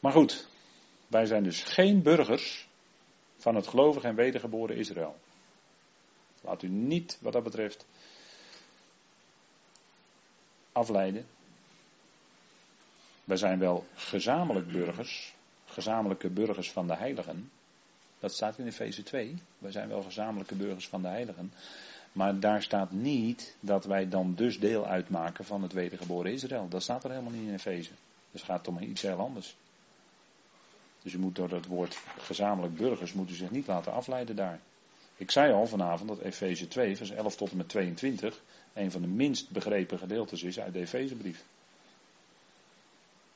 Maar 0.00 0.12
goed, 0.12 0.48
wij 1.06 1.26
zijn 1.26 1.42
dus 1.42 1.62
geen 1.62 2.02
burgers 2.02 2.68
van 3.36 3.54
het 3.54 3.66
gelovig 3.66 4.02
en 4.02 4.14
wedergeboren 4.14 4.76
Israël. 4.76 5.16
Laat 6.40 6.62
u 6.62 6.68
niet, 6.68 7.18
wat 7.20 7.32
dat 7.32 7.42
betreft, 7.42 7.86
afleiden. 10.76 11.26
Wij 13.24 13.36
zijn 13.36 13.58
wel 13.58 13.86
gezamenlijk 13.94 14.72
burgers, 14.72 15.34
gezamenlijke 15.66 16.28
burgers 16.28 16.72
van 16.72 16.86
de 16.86 16.96
heiligen. 16.96 17.50
Dat 18.18 18.32
staat 18.32 18.58
in 18.58 18.66
Efeze 18.66 19.02
2. 19.02 19.34
Wij 19.58 19.70
zijn 19.70 19.88
wel 19.88 20.02
gezamenlijke 20.02 20.54
burgers 20.54 20.88
van 20.88 21.02
de 21.02 21.08
heiligen. 21.08 21.52
Maar 22.12 22.40
daar 22.40 22.62
staat 22.62 22.90
niet 22.90 23.56
dat 23.60 23.84
wij 23.84 24.08
dan 24.08 24.34
dus 24.34 24.60
deel 24.60 24.86
uitmaken 24.86 25.44
van 25.44 25.62
het 25.62 25.72
wedergeboren 25.72 26.32
Israël. 26.32 26.68
Dat 26.68 26.82
staat 26.82 27.04
er 27.04 27.10
helemaal 27.10 27.32
niet 27.32 27.48
in 27.48 27.54
Efeze. 27.54 27.90
Dus 28.30 28.40
het 28.40 28.50
gaat 28.50 28.68
om 28.68 28.78
iets 28.78 29.02
heel 29.02 29.18
anders. 29.18 29.56
Dus 31.02 31.12
u 31.12 31.18
moet 31.18 31.34
door 31.34 31.50
het 31.50 31.66
woord 31.66 31.98
gezamenlijk 32.18 32.76
burgers 32.76 33.12
moet 33.12 33.30
u 33.30 33.34
zich 33.34 33.50
niet 33.50 33.66
laten 33.66 33.92
afleiden 33.92 34.36
daar. 34.36 34.60
Ik 35.16 35.30
zei 35.30 35.52
al 35.52 35.66
vanavond 35.66 36.08
dat 36.08 36.18
Efeze 36.18 36.68
2, 36.68 36.96
vers 36.96 37.10
11 37.10 37.36
tot 37.36 37.50
en 37.50 37.56
met 37.56 37.68
22, 37.68 38.40
een 38.76 38.90
van 38.90 39.00
de 39.00 39.08
minst 39.08 39.50
begrepen 39.50 39.98
gedeeltes 39.98 40.42
is 40.42 40.60
uit 40.60 40.72
de 40.72 40.80
Efezebrief. 40.80 41.44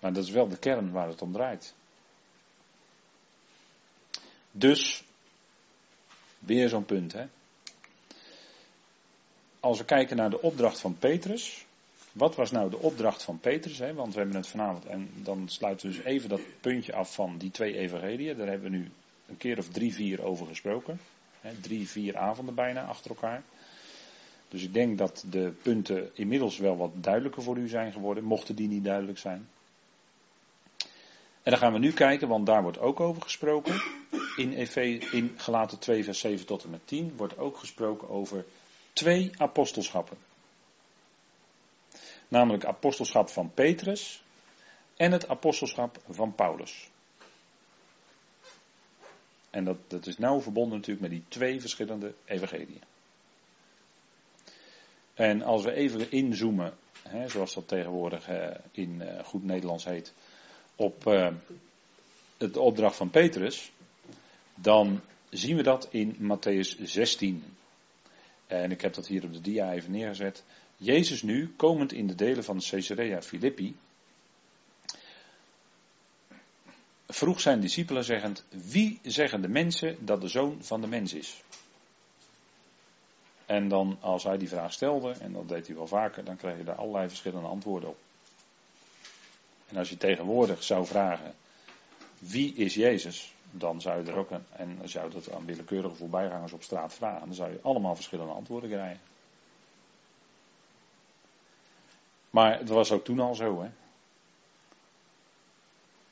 Maar 0.00 0.12
dat 0.12 0.24
is 0.24 0.30
wel 0.30 0.48
de 0.48 0.58
kern 0.58 0.92
waar 0.92 1.08
het 1.08 1.22
om 1.22 1.32
draait. 1.32 1.74
Dus, 4.50 5.04
weer 6.38 6.68
zo'n 6.68 6.84
punt, 6.84 7.12
hè. 7.12 7.26
Als 9.60 9.78
we 9.78 9.84
kijken 9.84 10.16
naar 10.16 10.30
de 10.30 10.42
opdracht 10.42 10.80
van 10.80 10.98
Petrus. 10.98 11.64
Wat 12.12 12.34
was 12.34 12.50
nou 12.50 12.70
de 12.70 12.78
opdracht 12.78 13.22
van 13.22 13.38
Petrus? 13.38 13.78
Hè? 13.78 13.94
Want 13.94 14.12
we 14.12 14.18
hebben 14.18 14.36
het 14.36 14.46
vanavond, 14.46 14.84
en 14.84 15.10
dan 15.14 15.48
sluiten 15.48 15.90
we 15.90 15.96
dus 15.96 16.04
even 16.04 16.28
dat 16.28 16.40
puntje 16.60 16.94
af 16.94 17.14
van 17.14 17.38
die 17.38 17.50
twee 17.50 17.76
evangeliën. 17.76 18.36
Daar 18.36 18.46
hebben 18.46 18.70
we 18.70 18.76
nu 18.76 18.90
een 19.26 19.36
keer 19.36 19.58
of 19.58 19.68
drie, 19.68 19.94
vier 19.94 20.22
over 20.22 20.46
gesproken. 20.46 21.00
Hè? 21.40 21.60
Drie, 21.60 21.88
vier 21.88 22.16
avonden 22.16 22.54
bijna 22.54 22.84
achter 22.84 23.10
elkaar. 23.10 23.42
Dus 24.50 24.62
ik 24.62 24.74
denk 24.74 24.98
dat 24.98 25.24
de 25.30 25.52
punten 25.62 26.10
inmiddels 26.14 26.58
wel 26.58 26.76
wat 26.76 26.90
duidelijker 26.94 27.42
voor 27.42 27.56
u 27.56 27.68
zijn 27.68 27.92
geworden, 27.92 28.24
mochten 28.24 28.54
die 28.54 28.68
niet 28.68 28.84
duidelijk 28.84 29.18
zijn. 29.18 29.48
En 31.42 31.50
dan 31.50 31.58
gaan 31.58 31.72
we 31.72 31.78
nu 31.78 31.92
kijken, 31.92 32.28
want 32.28 32.46
daar 32.46 32.62
wordt 32.62 32.78
ook 32.78 33.00
over 33.00 33.22
gesproken. 33.22 33.82
In, 34.36 34.52
Efe, 34.52 34.98
in 34.98 35.34
Galaten 35.36 35.78
2, 35.78 36.04
vers 36.04 36.18
7 36.18 36.46
tot 36.46 36.64
en 36.64 36.70
met 36.70 36.86
10 36.86 37.16
wordt 37.16 37.38
ook 37.38 37.56
gesproken 37.56 38.08
over 38.08 38.44
twee 38.92 39.30
apostelschappen. 39.36 40.16
Namelijk 42.28 42.64
apostelschap 42.64 43.28
van 43.28 43.50
Petrus 43.54 44.22
en 44.96 45.12
het 45.12 45.28
apostelschap 45.28 45.98
van 46.08 46.34
Paulus. 46.34 46.90
En 49.50 49.64
dat, 49.64 49.76
dat 49.86 50.06
is 50.06 50.18
nauw 50.18 50.40
verbonden 50.40 50.76
natuurlijk 50.76 51.08
met 51.08 51.10
die 51.10 51.24
twee 51.28 51.60
verschillende 51.60 52.14
evangeliën. 52.24 52.82
En 55.20 55.42
als 55.42 55.64
we 55.64 55.72
even 55.72 56.10
inzoomen, 56.10 56.74
hè, 57.02 57.28
zoals 57.28 57.54
dat 57.54 57.68
tegenwoordig 57.68 58.28
eh, 58.28 58.48
in 58.70 59.02
eh, 59.02 59.24
goed 59.24 59.44
Nederlands 59.44 59.84
heet, 59.84 60.12
op 60.76 61.06
uh, 61.06 61.28
het 62.38 62.56
opdracht 62.56 62.96
van 62.96 63.10
Petrus, 63.10 63.72
dan 64.54 65.00
zien 65.30 65.56
we 65.56 65.62
dat 65.62 65.88
in 65.90 66.16
Matthäus 66.16 66.82
16. 66.82 67.44
En 68.46 68.70
ik 68.70 68.80
heb 68.80 68.94
dat 68.94 69.06
hier 69.06 69.24
op 69.24 69.32
de 69.32 69.40
dia 69.40 69.72
even 69.72 69.90
neergezet. 69.90 70.42
Jezus 70.76 71.22
nu, 71.22 71.52
komend 71.56 71.92
in 71.92 72.06
de 72.06 72.14
delen 72.14 72.44
van 72.44 72.62
Caesarea 72.70 73.22
Philippi, 73.22 73.76
vroeg 77.06 77.40
zijn 77.40 77.60
discipelen 77.60 78.04
zeggend, 78.04 78.44
wie 78.48 78.98
zeggen 79.02 79.42
de 79.42 79.48
mensen 79.48 79.96
dat 80.04 80.20
de 80.20 80.28
zoon 80.28 80.64
van 80.64 80.80
de 80.80 80.86
mens 80.86 81.12
is? 81.14 81.42
En 83.50 83.68
dan, 83.68 83.96
als 84.00 84.24
hij 84.24 84.38
die 84.38 84.48
vraag 84.48 84.72
stelde, 84.72 85.12
en 85.20 85.32
dat 85.32 85.48
deed 85.48 85.66
hij 85.66 85.76
wel 85.76 85.86
vaker, 85.86 86.24
dan 86.24 86.36
kreeg 86.36 86.56
je 86.56 86.64
daar 86.64 86.74
allerlei 86.74 87.08
verschillende 87.08 87.48
antwoorden 87.48 87.88
op. 87.88 87.98
En 89.68 89.76
als 89.76 89.88
je 89.88 89.96
tegenwoordig 89.96 90.62
zou 90.62 90.86
vragen, 90.86 91.34
wie 92.18 92.54
is 92.54 92.74
Jezus? 92.74 93.34
Dan 93.50 93.80
zou 93.80 94.04
je 94.04 94.10
er 94.10 94.16
ook, 94.16 94.30
een, 94.30 94.44
en 94.50 94.78
als 94.82 94.92
je 94.92 95.08
dat 95.12 95.32
aan 95.32 95.44
willekeurige 95.44 95.94
voorbijgangers 95.94 96.52
op 96.52 96.62
straat 96.62 96.94
vragen, 96.94 97.26
dan 97.26 97.34
zou 97.34 97.50
je 97.50 97.58
allemaal 97.62 97.94
verschillende 97.94 98.32
antwoorden 98.32 98.70
krijgen. 98.70 99.00
Maar 102.30 102.58
het 102.58 102.68
was 102.68 102.92
ook 102.92 103.04
toen 103.04 103.20
al 103.20 103.34
zo, 103.34 103.62
hè. 103.62 103.68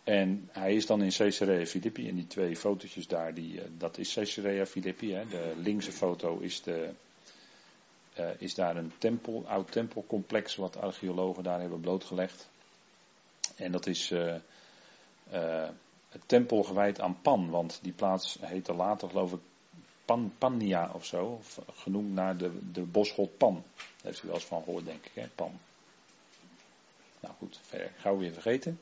En 0.04 0.48
hij 0.52 0.74
is 0.74 0.86
dan 0.86 1.02
in 1.02 1.12
Caesarea 1.12 1.66
Philippi. 1.66 2.08
En 2.08 2.14
die 2.14 2.26
twee 2.26 2.56
fotootjes 2.56 3.06
daar, 3.06 3.34
die, 3.34 3.60
eh, 3.60 3.68
dat 3.78 3.98
is 3.98 4.14
Caesarea 4.14 4.66
Philippi. 4.66 5.12
Hè. 5.12 5.28
De 5.28 5.52
linkse 5.56 5.92
foto 5.92 6.38
is, 6.38 6.62
de, 6.62 6.90
uh, 8.18 8.30
is 8.38 8.54
daar 8.54 8.76
een 8.76 8.92
tempel, 8.98 9.44
oud 9.46 9.72
tempelcomplex 9.72 10.56
wat 10.56 10.80
archeologen 10.80 11.42
daar 11.42 11.60
hebben 11.60 11.80
blootgelegd. 11.80 12.48
En 13.56 13.72
dat 13.72 13.86
is 13.86 14.10
uh, 14.10 14.34
uh, 15.32 15.68
het 16.08 16.22
tempel 16.26 16.62
gewijd 16.62 17.00
aan 17.00 17.20
Pan, 17.22 17.50
want 17.50 17.78
die 17.82 17.92
plaats 17.92 18.38
heette 18.40 18.74
later 18.74 19.08
geloof 19.08 19.32
ik 19.32 19.40
Pan, 20.04 20.32
Pania 20.38 20.90
of 20.92 21.04
zo, 21.04 21.24
of 21.24 21.58
genoemd 21.74 22.12
naar 22.12 22.36
de, 22.36 22.72
de 22.72 22.82
bosgod 22.82 23.36
Pan. 23.36 23.64
Daar 23.76 23.86
heeft 24.02 24.22
u 24.22 24.26
wel 24.26 24.36
eens 24.36 24.44
van 24.44 24.62
gehoord 24.62 24.84
denk 24.84 25.04
ik, 25.04 25.12
hè? 25.14 25.26
Pan. 25.34 25.58
Nou 27.20 27.34
goed, 27.38 27.60
gauw 27.96 28.18
weer 28.18 28.32
vergeten. 28.32 28.80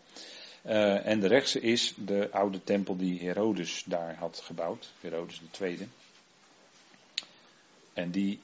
En 0.63 1.21
de 1.21 1.27
rechtse 1.27 1.61
is 1.61 1.95
de 1.97 2.29
oude 2.31 2.65
tempel 2.65 2.97
die 2.97 3.21
Herodes 3.21 3.85
daar 3.85 4.17
had 4.17 4.41
gebouwd, 4.45 4.93
Herodes 5.01 5.43
II. 5.61 5.89
En 7.93 8.11
die 8.11 8.41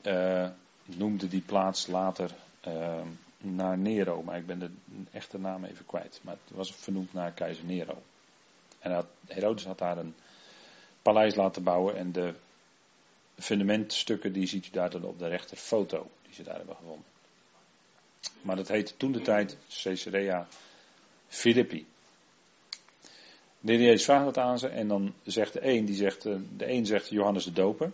noemde 0.85 1.29
die 1.29 1.40
plaats 1.40 1.87
later 1.87 2.31
uh, 2.68 3.01
naar 3.38 3.79
Nero, 3.79 4.23
maar 4.23 4.37
ik 4.37 4.47
ben 4.47 4.59
de 4.59 4.71
echte 5.12 5.38
naam 5.38 5.64
even 5.64 5.87
kwijt. 5.87 6.21
Maar 6.23 6.37
het 6.45 6.57
was 6.57 6.75
vernoemd 6.75 7.12
naar 7.12 7.33
keizer 7.33 7.64
Nero. 7.64 8.03
En 8.79 9.07
Herodes 9.27 9.64
had 9.64 9.79
daar 9.79 9.99
een 9.99 10.14
paleis 11.03 11.35
laten 11.35 11.62
bouwen 11.62 11.97
en 11.97 12.12
de 12.12 12.35
fundamentstukken 13.38 14.33
die 14.33 14.47
ziet 14.47 14.66
u 14.66 14.71
daar 14.71 14.90
dan 14.90 15.05
op 15.05 15.18
de 15.18 15.29
rechterfoto 15.29 16.11
die 16.23 16.35
ze 16.35 16.42
daar 16.42 16.57
hebben 16.57 16.77
gevonden. 16.77 17.05
Maar 18.40 18.57
dat 18.57 18.68
heette 18.68 18.97
toen 18.97 19.12
de 19.12 19.21
tijd 19.21 19.57
Caesarea 19.83 20.47
Philippi. 21.29 21.87
De 23.61 23.73
heer 23.73 23.81
Jezus 23.81 24.05
vraagt 24.05 24.25
dat 24.25 24.38
aan 24.38 24.59
ze 24.59 24.68
en 24.68 24.88
dan 24.88 25.14
zegt 25.23 25.53
de 25.53 25.66
een, 25.66 25.85
die 25.85 25.95
zegt, 25.95 26.27
eh, 26.27 26.35
de 26.57 26.71
een 26.71 26.87
zegt 26.87 27.09
Johannes 27.09 27.45
de 27.45 27.53
Doper. 27.53 27.92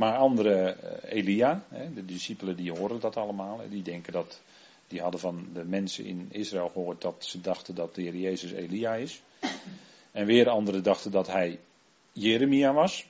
Maar 0.00 0.16
andere, 0.16 0.54
eh, 0.54 1.18
Elia, 1.18 1.64
de 1.94 2.04
discipelen 2.04 2.56
die 2.56 2.72
horen 2.72 3.00
dat 3.00 3.16
allemaal. 3.16 3.60
Die 3.68 3.82
denken 3.82 4.12
dat, 4.12 4.40
die 4.88 5.00
hadden 5.00 5.20
van 5.20 5.48
de 5.52 5.64
mensen 5.64 6.04
in 6.04 6.26
Israël 6.30 6.68
gehoord 6.68 7.00
dat 7.00 7.24
ze 7.24 7.40
dachten 7.40 7.74
dat 7.74 7.94
de 7.94 8.02
Heer 8.02 8.16
Jezus 8.16 8.52
Elia 8.52 8.94
is. 8.94 9.22
En 10.12 10.26
weer 10.26 10.48
anderen 10.48 10.82
dachten 10.82 11.10
dat 11.10 11.26
hij 11.26 11.58
Jeremia 12.12 12.72
was. 12.72 13.06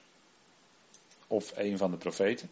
Of 1.27 1.53
een 1.57 1.79
van 1.79 1.91
de 1.91 1.97
profeten. 1.97 2.51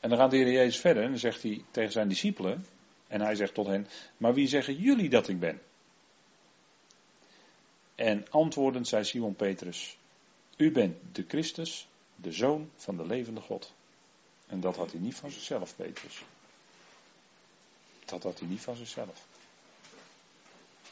En 0.00 0.08
dan 0.08 0.18
gaat 0.18 0.30
de 0.30 0.36
Heer 0.36 0.52
Jezus 0.52 0.80
verder 0.80 1.02
en 1.02 1.10
dan 1.10 1.18
zegt 1.18 1.42
hij 1.42 1.64
tegen 1.70 1.92
zijn 1.92 2.08
discipelen. 2.08 2.66
En 3.06 3.20
hij 3.20 3.34
zegt 3.34 3.54
tot 3.54 3.66
hen, 3.66 3.86
maar 4.16 4.34
wie 4.34 4.48
zeggen 4.48 4.74
jullie 4.74 5.08
dat 5.08 5.28
ik 5.28 5.40
ben? 5.40 5.60
En 7.94 8.30
antwoordend 8.30 8.88
zei 8.88 9.04
Simon 9.04 9.34
Petrus: 9.34 9.96
U 10.56 10.72
bent 10.72 10.96
de 11.12 11.24
Christus, 11.28 11.88
de 12.16 12.32
zoon 12.32 12.70
van 12.76 12.96
de 12.96 13.06
levende 13.06 13.40
God. 13.40 13.72
En 14.46 14.60
dat 14.60 14.76
had 14.76 14.92
hij 14.92 15.00
niet 15.00 15.14
van 15.14 15.30
zichzelf, 15.30 15.76
Petrus. 15.76 16.22
Dat 18.04 18.22
had 18.22 18.38
hij 18.38 18.48
niet 18.48 18.60
van 18.60 18.76
zichzelf. 18.76 19.26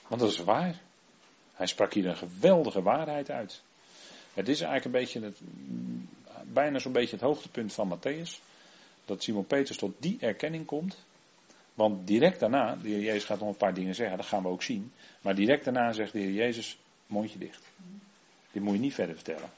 Want 0.06 0.20
dat 0.20 0.30
is 0.30 0.38
waar. 0.38 0.80
Hij 1.52 1.66
sprak 1.66 1.94
hier 1.94 2.06
een 2.06 2.16
geweldige 2.16 2.82
waarheid 2.82 3.30
uit. 3.30 3.62
Het 4.34 4.48
is 4.48 4.60
eigenlijk 4.60 4.84
een 4.84 5.00
beetje 5.00 5.20
het, 5.20 5.40
bijna 6.52 6.78
zo'n 6.78 6.92
beetje 6.92 7.16
het 7.16 7.24
hoogtepunt 7.24 7.72
van 7.72 7.98
Matthäus. 7.98 8.40
Dat 9.04 9.22
Simon 9.22 9.46
Petrus 9.46 9.76
tot 9.76 9.94
die 9.98 10.16
erkenning 10.20 10.66
komt. 10.66 10.96
Want 11.74 12.06
direct 12.06 12.40
daarna, 12.40 12.76
de 12.76 12.88
Heer 12.88 13.00
Jezus 13.00 13.24
gaat 13.24 13.38
nog 13.38 13.48
een 13.48 13.56
paar 13.56 13.74
dingen 13.74 13.94
zeggen, 13.94 14.16
dat 14.16 14.26
gaan 14.26 14.42
we 14.42 14.48
ook 14.48 14.62
zien. 14.62 14.92
Maar 15.20 15.34
direct 15.34 15.64
daarna 15.64 15.92
zegt 15.92 16.12
de 16.12 16.18
Heer 16.18 16.32
Jezus, 16.32 16.78
mondje 17.11 17.38
dicht. 17.38 17.62
Dit 18.53 18.62
moet 18.62 18.75
je 18.75 18.81
niet 18.81 18.94
verder 18.94 19.14
vertellen. 19.14 19.51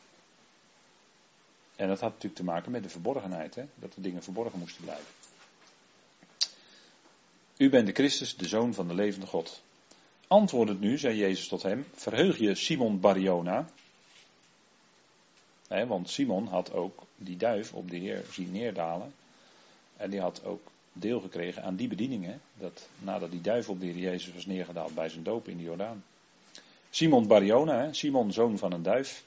En 1.76 1.88
dat 1.88 2.00
had 2.00 2.10
natuurlijk 2.10 2.40
te 2.40 2.44
maken 2.44 2.72
met 2.72 2.82
de 2.82 2.88
verborgenheid, 2.88 3.54
hè? 3.54 3.64
dat 3.74 3.92
de 3.92 4.00
dingen 4.00 4.22
verborgen 4.22 4.58
moesten 4.58 4.84
blijven. 4.84 5.06
U 7.56 7.70
bent 7.70 7.86
de 7.86 7.92
Christus, 7.92 8.36
de 8.36 8.48
Zoon 8.48 8.74
van 8.74 8.88
de 8.88 8.94
levende 8.94 9.26
God. 9.26 9.62
antwoordend 10.26 10.80
nu, 10.80 10.98
zei 10.98 11.16
Jezus 11.16 11.48
tot 11.48 11.62
hem, 11.62 11.86
verheug 11.94 12.38
je 12.38 12.54
Simon 12.54 13.00
Bariona. 13.00 13.68
want 15.68 16.10
Simon 16.10 16.46
had 16.46 16.72
ook 16.72 17.02
die 17.16 17.36
duif 17.36 17.72
op 17.72 17.90
de 17.90 17.96
Heer 17.96 18.24
zien 18.30 18.52
neerdalen. 18.52 19.14
En 19.96 20.10
die 20.10 20.20
had 20.20 20.44
ook 20.44 20.70
deel 20.92 21.20
gekregen 21.20 21.62
aan 21.62 21.76
die 21.76 21.88
bedieningen. 21.88 22.40
Dat 22.54 22.88
nadat 22.98 23.30
die 23.30 23.40
duif 23.40 23.68
op 23.68 23.80
de 23.80 23.86
Heer 23.86 23.98
Jezus 23.98 24.34
was 24.34 24.46
neergedaald 24.46 24.94
bij 24.94 25.08
zijn 25.08 25.22
doop 25.22 25.48
in 25.48 25.56
de 25.56 25.62
Jordaan. 25.62 26.04
Simon 26.94 27.26
Bariona, 27.26 27.92
Simon 27.92 28.32
zoon 28.32 28.58
van 28.58 28.72
een 28.72 28.82
duif. 28.82 29.24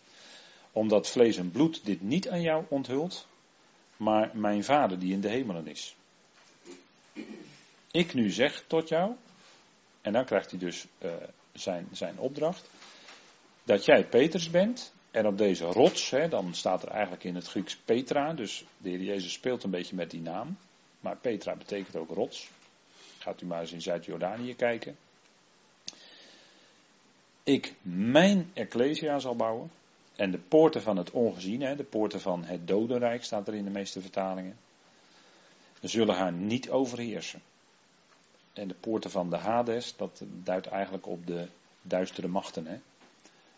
Omdat 0.72 1.10
vlees 1.10 1.38
en 1.38 1.52
bloed 1.52 1.86
dit 1.86 2.02
niet 2.02 2.30
aan 2.30 2.42
jou 2.42 2.66
onthult, 2.68 3.28
maar 3.98 4.32
mijn 4.34 4.64
vader 4.64 5.00
die 5.00 5.14
in 5.14 5.22
de 5.22 5.30
hemelen 5.30 5.68
is. 5.68 5.96
Ik 7.92 8.14
nu 8.14 8.30
zeg 8.30 8.64
tot 8.68 8.88
jou, 8.88 9.16
en 10.02 10.14
dan 10.14 10.26
krijgt 10.26 10.50
hij 10.50 10.60
dus 10.60 10.86
uh, 11.00 11.12
zijn, 11.54 11.88
zijn 11.92 12.20
opdracht, 12.20 12.70
dat 13.64 13.86
jij 13.86 14.06
Petrus 14.06 14.50
bent. 14.50 14.94
En 15.12 15.28
op 15.28 15.38
deze 15.38 15.66
rots, 15.66 16.10
hè, 16.10 16.28
dan 16.28 16.54
staat 16.54 16.84
er 16.84 16.90
eigenlijk 16.90 17.24
in 17.24 17.36
het 17.36 17.48
Grieks 17.48 17.76
Petra, 17.76 18.34
dus 18.34 18.66
de 18.78 18.90
Heer 18.90 19.02
Jezus 19.02 19.34
speelt 19.34 19.64
een 19.64 19.70
beetje 19.70 19.96
met 19.96 20.12
die 20.12 20.22
naam. 20.22 20.58
Maar 21.00 21.18
Petra 21.18 21.56
betekent 21.56 21.96
ook 21.96 22.10
rots. 22.10 22.50
Gaat 23.20 23.42
u 23.42 23.46
maar 23.46 23.62
eens 23.62 23.72
in 23.72 23.82
Zuid-Jordanië 23.82 24.56
kijken. 24.56 24.98
Ik 27.46 27.74
mijn 27.82 28.52
Ecclesia 28.54 29.20
zal 29.20 29.36
bouwen. 29.36 29.72
En 30.16 30.32
de 30.32 30.38
poorten 30.38 30.82
van 30.82 30.98
het 30.98 31.12
ongeziene, 31.12 31.76
de 31.76 31.84
poorten 31.84 32.22
van 32.22 32.44
het 32.44 32.68
dodenrijk, 32.68 33.24
staat 33.24 33.48
er 33.48 33.54
in 33.54 33.64
de 33.64 33.70
meeste 33.70 34.02
vertalingen, 34.02 34.58
zullen 35.82 36.16
haar 36.16 36.32
niet 36.34 36.70
overheersen. 36.70 37.42
En 38.54 38.68
de 38.68 38.74
poorten 38.74 39.12
van 39.12 39.30
de 39.30 39.38
Hades, 39.38 39.96
dat 39.96 40.24
duidt 40.44 40.68
eigenlijk 40.68 41.08
op 41.08 41.28
de 41.28 41.48
duistere 41.82 42.28
machten. 42.28 42.66
Hè? 42.66 42.80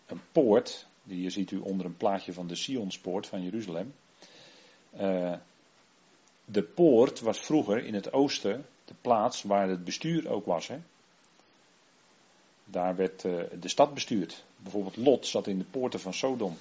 Een 0.05 0.21
poort, 0.31 0.87
die 1.03 1.21
je 1.21 1.29
ziet 1.29 1.51
u 1.51 1.57
onder 1.57 1.85
een 1.85 1.97
plaatje 1.97 2.33
van 2.33 2.47
de 2.47 2.55
Sionspoort 2.55 3.27
van 3.27 3.43
Jeruzalem. 3.43 3.93
Uh, 4.99 5.33
de 6.45 6.63
poort 6.63 7.19
was 7.19 7.39
vroeger 7.39 7.85
in 7.85 7.93
het 7.93 8.13
oosten 8.13 8.65
de 8.85 8.95
plaats 9.01 9.43
waar 9.43 9.69
het 9.69 9.83
bestuur 9.83 10.29
ook 10.29 10.45
was. 10.45 10.67
Hè? 10.67 10.79
Daar 12.69 12.95
werd 12.95 13.23
uh, 13.23 13.43
de 13.59 13.67
stad 13.67 13.93
bestuurd. 13.93 14.43
Bijvoorbeeld 14.57 14.97
Lot 14.97 15.27
zat 15.27 15.47
in 15.47 15.57
de 15.57 15.63
poorten 15.63 15.99
van 15.99 16.13
Sodom. 16.13 16.57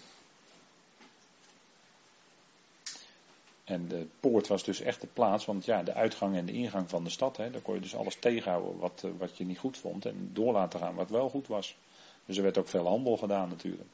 En 3.67 3.89
de 3.89 4.07
poort 4.21 4.47
was 4.47 4.65
dus 4.65 4.81
echt 4.81 5.01
de 5.01 5.07
plaats, 5.07 5.45
want 5.45 5.65
ja, 5.65 5.83
de 5.83 5.95
uitgang 5.95 6.37
en 6.37 6.47
de 6.47 6.53
ingang 6.53 6.89
van 6.91 7.05
de 7.05 7.11
stad, 7.11 7.37
hè, 7.37 7.51
daar 7.51 7.61
kon 7.61 7.75
je 7.75 7.81
dus 7.81 7.97
alles 7.97 8.17
tegenhouden 8.17 8.79
wat, 8.79 9.03
eh, 9.05 9.11
wat 9.19 9.37
je 9.37 9.45
niet 9.45 9.59
goed 9.59 9.79
vond 9.79 10.07
en 10.07 10.31
door 10.33 10.53
laten 10.53 10.81
gaan 10.81 10.95
wat 10.95 11.11
wel 11.11 11.29
goed 11.29 11.47
was. 11.47 11.77
Dus 12.25 12.37
er 12.37 12.43
werd 12.43 12.59
ook 12.59 12.69
veel 12.69 12.87
handel 12.87 13.17
gedaan 13.17 13.49
natuurlijk. 13.49 13.89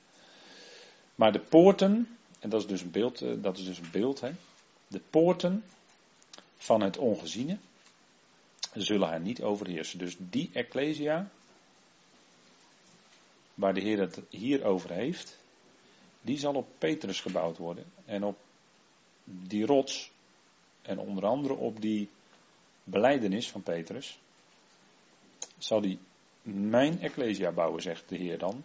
Maar 1.15 1.33
de 1.33 1.41
poorten, 1.41 2.19
en 2.39 2.49
dat 2.49 2.61
is 2.61 2.67
dus 2.67 2.81
een 2.81 2.91
beeld, 2.91 3.21
eh, 3.21 3.31
dat 3.37 3.59
is 3.59 3.65
dus 3.65 3.79
een 3.79 3.91
beeld 3.93 4.21
hè, 4.21 4.31
de 4.89 5.01
poorten 5.11 5.65
van 6.57 6.81
het 6.81 6.99
ongeziene 6.99 7.59
zullen 8.75 9.09
haar 9.09 9.21
niet 9.21 9.43
overheersen. 9.43 9.99
Dus 9.99 10.17
die 10.19 10.51
Ecclesia, 10.53 11.31
waar 13.55 13.75
de 13.75 13.81
Heer 13.81 13.99
het 13.99 14.21
hier 14.29 14.65
over 14.65 14.91
heeft, 14.91 15.39
die 16.21 16.39
zal 16.39 16.55
op 16.55 16.69
Petrus 16.79 17.21
gebouwd 17.21 17.59
worden. 17.59 17.85
En 18.05 18.25
op 18.25 18.39
die 19.25 19.67
rots, 19.67 20.11
en 20.83 20.99
onder 20.99 21.27
andere 21.27 21.55
op 21.55 21.81
die 21.81 22.09
beleidenis 22.85 23.51
van 23.51 23.63
Petrus, 23.63 24.19
zal 25.59 25.81
die 25.81 25.99
mijn 26.43 27.01
Ecclesia 27.01 27.53
bouwen, 27.53 27.83
zegt 27.83 28.09
de 28.09 28.17
Heer 28.17 28.39
dan. 28.39 28.63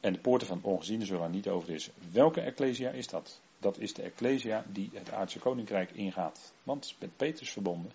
En 0.00 0.12
de 0.12 0.18
poorten 0.18 0.46
van 0.46 0.56
het 0.56 0.66
ongeziene 0.66 1.04
zullen 1.04 1.22
haar 1.22 1.30
niet 1.30 1.48
overheersen. 1.48 1.92
Welke 2.12 2.40
Ecclesia 2.40 2.90
is 2.90 3.08
dat? 3.08 3.40
Dat 3.58 3.78
is 3.78 3.94
de 3.94 4.02
Ecclesia 4.02 4.64
die 4.68 4.90
het 4.92 5.12
aardse 5.12 5.38
koninkrijk 5.38 5.90
ingaat. 5.90 6.52
Want 6.62 6.94
met 6.98 7.16
Petrus 7.16 7.50
verbonden. 7.50 7.92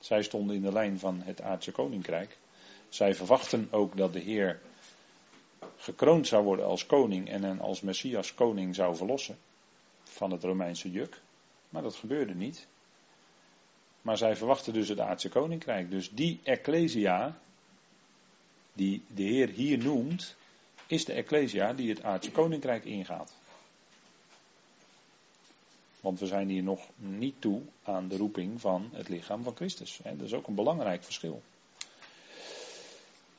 Zij 0.00 0.22
stonden 0.22 0.56
in 0.56 0.62
de 0.62 0.72
lijn 0.72 0.98
van 0.98 1.20
het 1.22 1.42
aardse 1.42 1.72
koninkrijk. 1.72 2.38
Zij 2.88 3.14
verwachten 3.14 3.68
ook 3.70 3.96
dat 3.96 4.12
de 4.12 4.20
Heer 4.20 4.60
gekroond 5.76 6.26
zou 6.26 6.44
worden 6.44 6.66
als 6.66 6.86
koning 6.86 7.28
en 7.28 7.42
hen 7.44 7.60
als 7.60 7.80
Messias 7.80 8.34
koning 8.34 8.74
zou 8.74 8.96
verlossen 8.96 9.38
van 10.02 10.30
het 10.30 10.42
Romeinse 10.42 10.90
juk. 10.90 11.20
Maar 11.68 11.82
dat 11.82 11.94
gebeurde 11.94 12.34
niet. 12.34 12.66
Maar 14.02 14.16
zij 14.16 14.36
verwachten 14.36 14.72
dus 14.72 14.88
het 14.88 15.00
aardse 15.00 15.28
koninkrijk. 15.28 15.90
Dus 15.90 16.10
die 16.10 16.40
Ecclesia, 16.42 17.38
die 18.72 19.02
de 19.06 19.22
Heer 19.22 19.48
hier 19.48 19.78
noemt, 19.78 20.36
is 20.86 21.04
de 21.04 21.12
Ecclesia 21.12 21.72
die 21.72 21.90
het 21.90 22.02
aardse 22.02 22.30
koninkrijk 22.30 22.84
ingaat. 22.84 23.32
Want 26.00 26.20
we 26.20 26.26
zijn 26.26 26.48
hier 26.48 26.62
nog 26.62 26.88
niet 26.96 27.40
toe 27.40 27.62
aan 27.82 28.08
de 28.08 28.16
roeping 28.16 28.60
van 28.60 28.90
het 28.92 29.08
lichaam 29.08 29.42
van 29.42 29.56
Christus. 29.56 30.00
Dat 30.02 30.20
is 30.20 30.34
ook 30.34 30.46
een 30.46 30.54
belangrijk 30.54 31.04
verschil. 31.04 31.42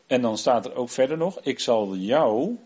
En 0.09 0.21
dan 0.21 0.37
staat 0.37 0.65
er 0.65 0.75
ook 0.75 0.89
verder 0.89 1.17
nog: 1.17 1.39
Ik 1.41 1.59
zal 1.59 1.95
jou, 1.95 2.57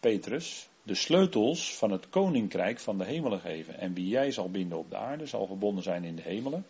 Petrus, 0.00 0.68
de 0.82 0.94
sleutels 0.94 1.76
van 1.76 1.90
het 1.90 2.08
koninkrijk 2.08 2.80
van 2.80 2.98
de 2.98 3.04
hemelen 3.04 3.40
geven. 3.40 3.78
En 3.78 3.94
wie 3.94 4.08
jij 4.08 4.30
zal 4.30 4.50
binden 4.50 4.78
op 4.78 4.90
de 4.90 4.96
aarde, 4.96 5.26
zal 5.26 5.46
verbonden 5.46 5.82
zijn 5.82 6.04
in 6.04 6.16
de 6.16 6.22
hemelen. 6.22 6.66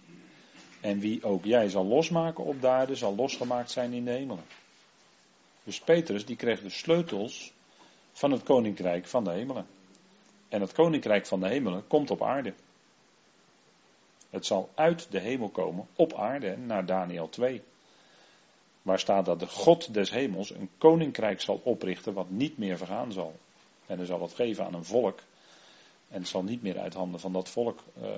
En 0.81 0.99
wie 0.99 1.25
ook 1.25 1.45
jij 1.45 1.69
zal 1.69 1.85
losmaken 1.85 2.45
op 2.45 2.61
de 2.61 2.69
aarde, 2.69 2.95
zal 2.95 3.15
losgemaakt 3.15 3.71
zijn 3.71 3.93
in 3.93 4.05
de 4.05 4.11
hemelen. 4.11 4.45
Dus 5.65 5.81
Petrus 5.81 6.25
die 6.25 6.37
kreeg 6.37 6.61
de 6.61 6.71
sleutels 6.71 7.53
van 8.13 8.31
het 8.31 8.43
koninkrijk 8.43 9.07
van 9.07 9.25
de 9.25 9.31
hemelen. 9.31 9.67
En 10.49 10.61
het 10.61 10.73
koninkrijk 10.73 11.27
van 11.27 11.41
de 11.41 11.49
hemelen 11.49 11.87
komt 11.87 12.11
op 12.11 12.23
aarde. 12.23 12.55
Het 14.31 14.47
zal 14.47 14.71
uit 14.75 15.07
de 15.11 15.21
hemel 15.21 15.49
komen 15.49 15.87
op 15.97 16.15
aarde, 16.15 16.57
naar 16.57 16.87
Daniel 16.87 17.29
2. 17.29 17.63
Waar 18.85 18.99
staat 18.99 19.25
dat 19.25 19.40
de 19.40 19.47
God 19.47 19.94
des 19.94 20.11
hemels 20.11 20.51
een 20.51 20.70
koninkrijk 20.79 21.40
zal 21.40 21.61
oprichten 21.62 22.12
wat 22.12 22.31
niet 22.31 22.59
meer 22.59 22.77
vergaan 22.77 23.12
zal. 23.12 23.35
En 23.87 23.97
hij 23.97 24.07
zal 24.07 24.23
het 24.23 24.35
geven 24.35 24.64
aan 24.64 24.75
een 24.75 24.85
volk. 24.85 25.18
En 26.09 26.18
het 26.20 26.29
zal 26.29 26.42
niet 26.42 26.62
meer 26.62 26.79
uit 26.79 26.94
handen 26.94 27.20
van 27.20 27.33
dat 27.33 27.49
volk 27.49 27.83
uh, 28.03 28.09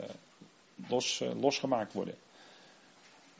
los, 0.88 1.20
uh, 1.20 1.40
losgemaakt 1.40 1.92
worden. 1.92 2.14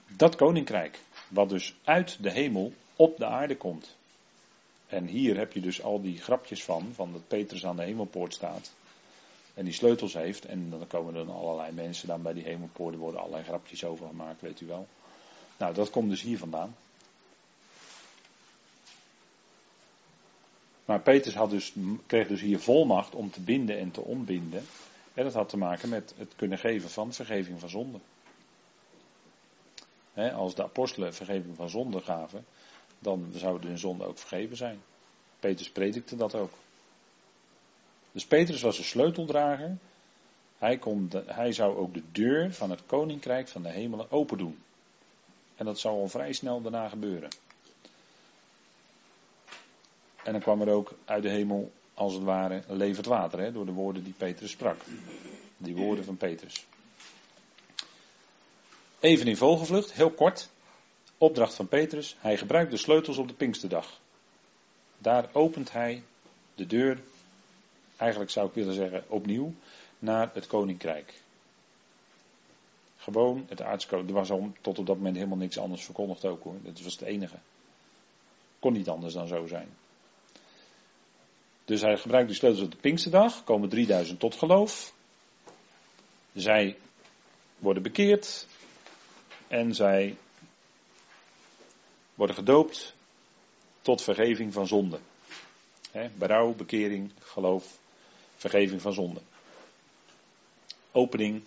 Dat 0.06 0.36
koninkrijk, 0.36 0.98
wat 1.28 1.48
dus 1.48 1.74
uit 1.84 2.22
de 2.22 2.30
hemel 2.30 2.72
op 2.96 3.16
de 3.16 3.26
aarde 3.26 3.56
komt. 3.56 3.96
En 4.86 5.06
hier 5.06 5.36
heb 5.36 5.52
je 5.52 5.60
dus 5.60 5.82
al 5.82 6.00
die 6.00 6.18
grapjes 6.18 6.64
van, 6.64 6.92
van 6.94 7.12
dat 7.12 7.28
Petrus 7.28 7.66
aan 7.66 7.76
de 7.76 7.84
hemelpoort 7.84 8.34
staat. 8.34 8.72
En 9.54 9.64
die 9.64 9.74
sleutels 9.74 10.14
heeft. 10.14 10.44
En 10.44 10.70
dan 10.70 10.86
komen 10.86 11.14
er 11.14 11.26
dan 11.26 11.36
allerlei 11.36 11.72
mensen 11.72 12.08
dan 12.08 12.22
bij 12.22 12.32
die 12.32 12.44
hemelpoort. 12.44 12.94
Er 12.94 13.00
worden 13.00 13.20
allerlei 13.20 13.44
grapjes 13.44 13.84
over 13.84 14.06
gemaakt, 14.06 14.40
weet 14.40 14.60
u 14.60 14.66
wel. 14.66 14.86
Nou, 15.56 15.74
dat 15.74 15.90
komt 15.90 16.10
dus 16.10 16.22
hier 16.22 16.38
vandaan. 16.38 16.74
Maar 20.86 21.00
Petrus 21.00 21.34
had 21.34 21.50
dus, 21.50 21.72
kreeg 22.06 22.28
dus 22.28 22.40
hier 22.40 22.60
volmacht 22.60 23.14
om 23.14 23.30
te 23.30 23.40
binden 23.40 23.78
en 23.78 23.90
te 23.90 24.00
ontbinden. 24.00 24.64
En 25.14 25.24
dat 25.24 25.34
had 25.34 25.48
te 25.48 25.56
maken 25.56 25.88
met 25.88 26.14
het 26.16 26.32
kunnen 26.36 26.58
geven 26.58 26.90
van 26.90 27.12
vergeving 27.12 27.60
van 27.60 27.68
zonde. 27.68 27.98
als 30.14 30.54
de 30.54 30.62
apostelen 30.62 31.14
vergeving 31.14 31.56
van 31.56 31.68
zonde 31.68 32.00
gaven, 32.00 32.44
dan 32.98 33.30
zouden 33.34 33.68
hun 33.68 33.78
zonden 33.78 34.06
ook 34.06 34.18
vergeven 34.18 34.56
zijn. 34.56 34.80
Petrus 35.40 35.70
predikte 35.70 36.16
dat 36.16 36.34
ook. 36.34 36.52
Dus 38.12 38.26
Petrus 38.26 38.62
was 38.62 38.76
de 38.76 38.82
sleuteldrager. 38.82 39.76
Hij, 40.58 40.78
kon 40.78 41.10
hij 41.26 41.52
zou 41.52 41.76
ook 41.76 41.94
de 41.94 42.02
deur 42.12 42.52
van 42.52 42.70
het 42.70 42.86
koninkrijk 42.86 43.48
van 43.48 43.62
de 43.62 43.68
hemelen 43.68 44.10
open 44.10 44.38
doen. 44.38 44.58
En 45.56 45.64
dat 45.64 45.78
zou 45.78 46.00
al 46.00 46.08
vrij 46.08 46.32
snel 46.32 46.62
daarna 46.62 46.88
gebeuren. 46.88 47.30
En 50.26 50.32
dan 50.32 50.40
kwam 50.40 50.60
er 50.60 50.68
ook 50.68 50.94
uit 51.04 51.22
de 51.22 51.28
hemel, 51.28 51.72
als 51.94 52.12
het 52.12 52.22
ware, 52.22 52.62
levend 52.68 53.06
water, 53.06 53.38
hè, 53.38 53.52
door 53.52 53.66
de 53.66 53.72
woorden 53.72 54.04
die 54.04 54.12
Petrus 54.12 54.50
sprak. 54.50 54.80
Die 55.56 55.76
woorden 55.76 56.04
van 56.04 56.16
Petrus. 56.16 56.66
Even 59.00 59.26
in 59.26 59.36
vogelvlucht, 59.36 59.92
heel 59.92 60.10
kort. 60.10 60.50
Opdracht 61.18 61.54
van 61.54 61.68
Petrus. 61.68 62.16
Hij 62.18 62.36
gebruikt 62.36 62.70
de 62.70 62.76
sleutels 62.76 63.16
op 63.16 63.28
de 63.28 63.34
Pinksterdag. 63.34 64.00
Daar 64.98 65.28
opent 65.32 65.72
hij 65.72 66.02
de 66.54 66.66
deur, 66.66 67.02
eigenlijk 67.96 68.30
zou 68.30 68.48
ik 68.48 68.54
willen 68.54 68.74
zeggen 68.74 69.04
opnieuw, 69.08 69.54
naar 69.98 70.30
het 70.34 70.46
koninkrijk. 70.46 71.14
Gewoon 72.96 73.46
het 73.48 73.62
aardskoninkrijk. 73.62 74.18
Er 74.18 74.28
was 74.28 74.40
al 74.40 74.52
tot 74.60 74.78
op 74.78 74.86
dat 74.86 74.96
moment 74.96 75.16
helemaal 75.16 75.36
niks 75.36 75.58
anders 75.58 75.84
verkondigd 75.84 76.24
ook 76.24 76.42
hoor. 76.42 76.56
Dat 76.62 76.80
was 76.80 76.92
het 76.92 77.02
enige. 77.02 77.36
Kon 78.58 78.72
niet 78.72 78.88
anders 78.88 79.14
dan 79.14 79.26
zo 79.26 79.46
zijn. 79.46 79.68
Dus 81.66 81.80
hij 81.80 81.96
gebruikt 81.96 82.28
die 82.28 82.36
sleutels 82.36 82.64
op 82.64 82.70
de 82.70 82.76
Pinksterdag. 82.76 83.44
Komen 83.44 83.68
3000 83.68 84.20
tot 84.20 84.34
geloof. 84.34 84.92
Zij 86.32 86.76
worden 87.58 87.82
bekeerd. 87.82 88.46
En 89.48 89.74
zij 89.74 90.16
worden 92.14 92.36
gedoopt. 92.36 92.94
tot 93.82 94.02
vergeving 94.02 94.52
van 94.52 94.66
zonde. 94.66 94.98
He, 95.90 96.08
berouw, 96.18 96.54
bekering, 96.54 97.12
geloof, 97.18 97.78
vergeving 98.36 98.80
van 98.80 98.92
zonde. 98.92 99.20
Opening, 100.92 101.42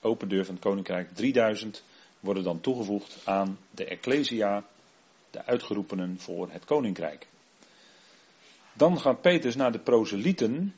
open 0.00 0.28
deur 0.28 0.44
van 0.44 0.54
het 0.54 0.62
koninkrijk. 0.64 1.14
3000 1.14 1.82
worden 2.20 2.42
dan 2.42 2.60
toegevoegd 2.60 3.20
aan 3.24 3.58
de 3.70 3.84
Ecclesia, 3.84 4.64
de 5.30 5.44
uitgeroepenen 5.44 6.20
voor 6.20 6.50
het 6.50 6.64
koninkrijk. 6.64 7.26
Dan 8.72 9.00
gaat 9.00 9.20
Petrus 9.20 9.56
naar 9.56 9.72
de 9.72 9.78
proselieten, 9.78 10.74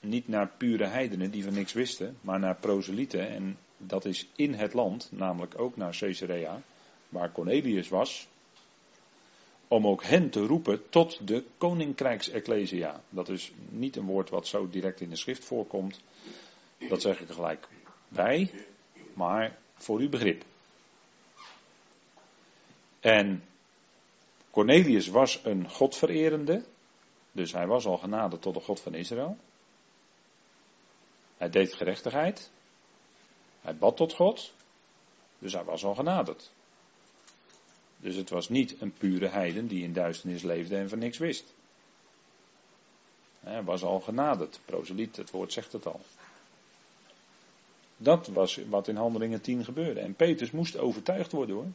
niet 0.00 0.28
naar 0.28 0.50
pure 0.56 0.86
heidenen 0.86 1.30
die 1.30 1.44
van 1.44 1.54
niks 1.54 1.72
wisten, 1.72 2.16
maar 2.20 2.38
naar 2.38 2.56
proselieten. 2.56 3.28
En 3.28 3.58
dat 3.76 4.04
is 4.04 4.28
in 4.36 4.54
het 4.54 4.72
land, 4.74 5.08
namelijk 5.10 5.58
ook 5.58 5.76
naar 5.76 5.96
Caesarea, 5.98 6.62
waar 7.08 7.32
Cornelius 7.32 7.88
was, 7.88 8.28
om 9.68 9.86
ook 9.86 10.04
hen 10.04 10.30
te 10.30 10.46
roepen 10.46 10.88
tot 10.88 11.26
de 11.26 11.44
koninkrijksecclesia. 11.58 13.00
Dat 13.08 13.28
is 13.28 13.52
niet 13.68 13.96
een 13.96 14.06
woord 14.06 14.30
wat 14.30 14.46
zo 14.46 14.68
direct 14.68 15.00
in 15.00 15.10
de 15.10 15.16
schrift 15.16 15.44
voorkomt. 15.44 16.00
Dat 16.88 17.00
zeg 17.00 17.20
ik 17.20 17.30
gelijk 17.30 17.68
bij, 18.08 18.50
maar 19.14 19.58
voor 19.74 19.98
uw 19.98 20.08
begrip. 20.08 20.44
En 23.00 23.42
Cornelius 24.50 25.08
was 25.08 25.40
een 25.44 25.68
godvererende, 25.68 26.64
dus 27.32 27.52
hij 27.52 27.66
was 27.66 27.86
al 27.86 27.98
genaderd 27.98 28.42
tot 28.42 28.54
de 28.54 28.60
God 28.60 28.80
van 28.80 28.94
Israël. 28.94 29.36
Hij 31.36 31.50
deed 31.50 31.74
gerechtigheid. 31.74 32.50
Hij 33.60 33.76
bad 33.76 33.96
tot 33.96 34.12
God. 34.12 34.52
Dus 35.38 35.52
hij 35.52 35.64
was 35.64 35.84
al 35.84 35.94
genaderd. 35.94 36.50
Dus 37.96 38.16
het 38.16 38.30
was 38.30 38.48
niet 38.48 38.80
een 38.80 38.92
pure 38.92 39.28
heiden 39.28 39.66
die 39.66 39.82
in 39.82 39.92
duisternis 39.92 40.42
leefde 40.42 40.76
en 40.76 40.88
van 40.88 40.98
niks 40.98 41.18
wist. 41.18 41.54
Hij 43.40 43.62
was 43.62 43.82
al 43.82 44.00
genaderd. 44.00 44.60
Proseliet, 44.64 45.16
het 45.16 45.30
woord 45.30 45.52
zegt 45.52 45.72
het 45.72 45.86
al. 45.86 46.00
Dat 47.96 48.26
was 48.26 48.60
wat 48.68 48.88
in 48.88 48.96
Handelingen 48.96 49.40
10 49.40 49.64
gebeurde. 49.64 50.00
En 50.00 50.14
Petrus 50.14 50.50
moest 50.50 50.78
overtuigd 50.78 51.32
worden 51.32 51.56
hoor. 51.56 51.66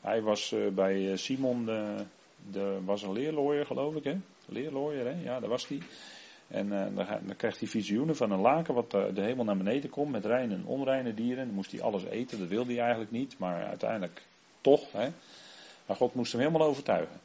Hij 0.00 0.22
was 0.22 0.52
eh, 0.52 0.68
bij 0.68 1.10
eh, 1.10 1.16
Simon, 1.16 1.64
de, 1.64 2.04
de, 2.50 2.80
was 2.84 3.02
een 3.02 3.12
leerlooier 3.12 3.66
geloof 3.66 3.94
ik 3.94 4.04
hè. 4.04 4.16
Leerlooier 4.46 5.06
hè, 5.06 5.22
ja 5.22 5.40
dat 5.40 5.48
was 5.48 5.68
hij. 5.68 5.80
En 6.48 6.66
uh, 6.66 6.84
dan, 6.96 7.06
dan, 7.26 7.36
krijgt 7.36 7.58
hij 7.58 7.68
visioenen 7.68 8.16
van 8.16 8.30
een 8.30 8.40
laken 8.40 8.74
wat 8.74 8.90
de 8.90 9.20
hemel 9.22 9.44
naar 9.44 9.56
beneden 9.56 9.90
komt 9.90 10.10
met 10.10 10.24
reine 10.24 10.54
en 10.54 10.66
onreine 10.66 11.14
dieren. 11.14 11.46
Dan 11.46 11.54
moest 11.54 11.70
hij 11.70 11.82
alles 11.82 12.04
eten, 12.04 12.38
dat 12.38 12.48
wilde 12.48 12.72
hij 12.72 12.80
eigenlijk 12.80 13.10
niet, 13.10 13.38
maar 13.38 13.66
uiteindelijk 13.66 14.22
toch. 14.60 14.92
Hè. 14.92 15.08
Maar 15.86 15.96
God 15.96 16.14
moest 16.14 16.32
hem 16.32 16.40
helemaal 16.40 16.68
overtuigen. 16.68 17.20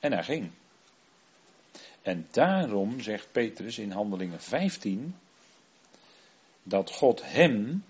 En 0.00 0.12
hij 0.12 0.22
ging. 0.22 0.50
En 2.02 2.26
daarom 2.30 3.00
zegt 3.00 3.32
Petrus 3.32 3.78
in 3.78 3.90
Handelingen 3.90 4.40
15 4.40 5.16
dat 6.62 6.90
God 6.90 7.22
hem 7.24 7.84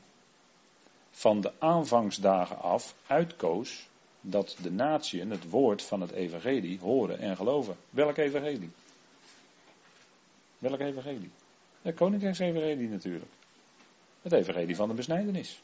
van 1.10 1.40
de 1.40 1.52
aanvangsdagen 1.58 2.58
af 2.58 2.94
uitkoos 3.06 3.88
dat 4.20 4.56
de 4.62 4.70
natieën 4.70 5.30
het 5.30 5.50
woord 5.50 5.82
van 5.82 6.00
het 6.00 6.10
evangelie 6.10 6.78
horen 6.78 7.18
en 7.18 7.36
geloven. 7.36 7.76
Welk 7.90 8.16
evangelie? 8.16 8.70
Welk 10.58 10.80
evangelie? 10.80 11.30
Het 11.82 11.94
koninkrijksevangelie 11.94 12.88
natuurlijk. 12.88 13.30
Het 14.22 14.32
evangelie 14.32 14.76
van 14.76 14.88
de 14.88 14.94
besnijdenis. 14.94 15.60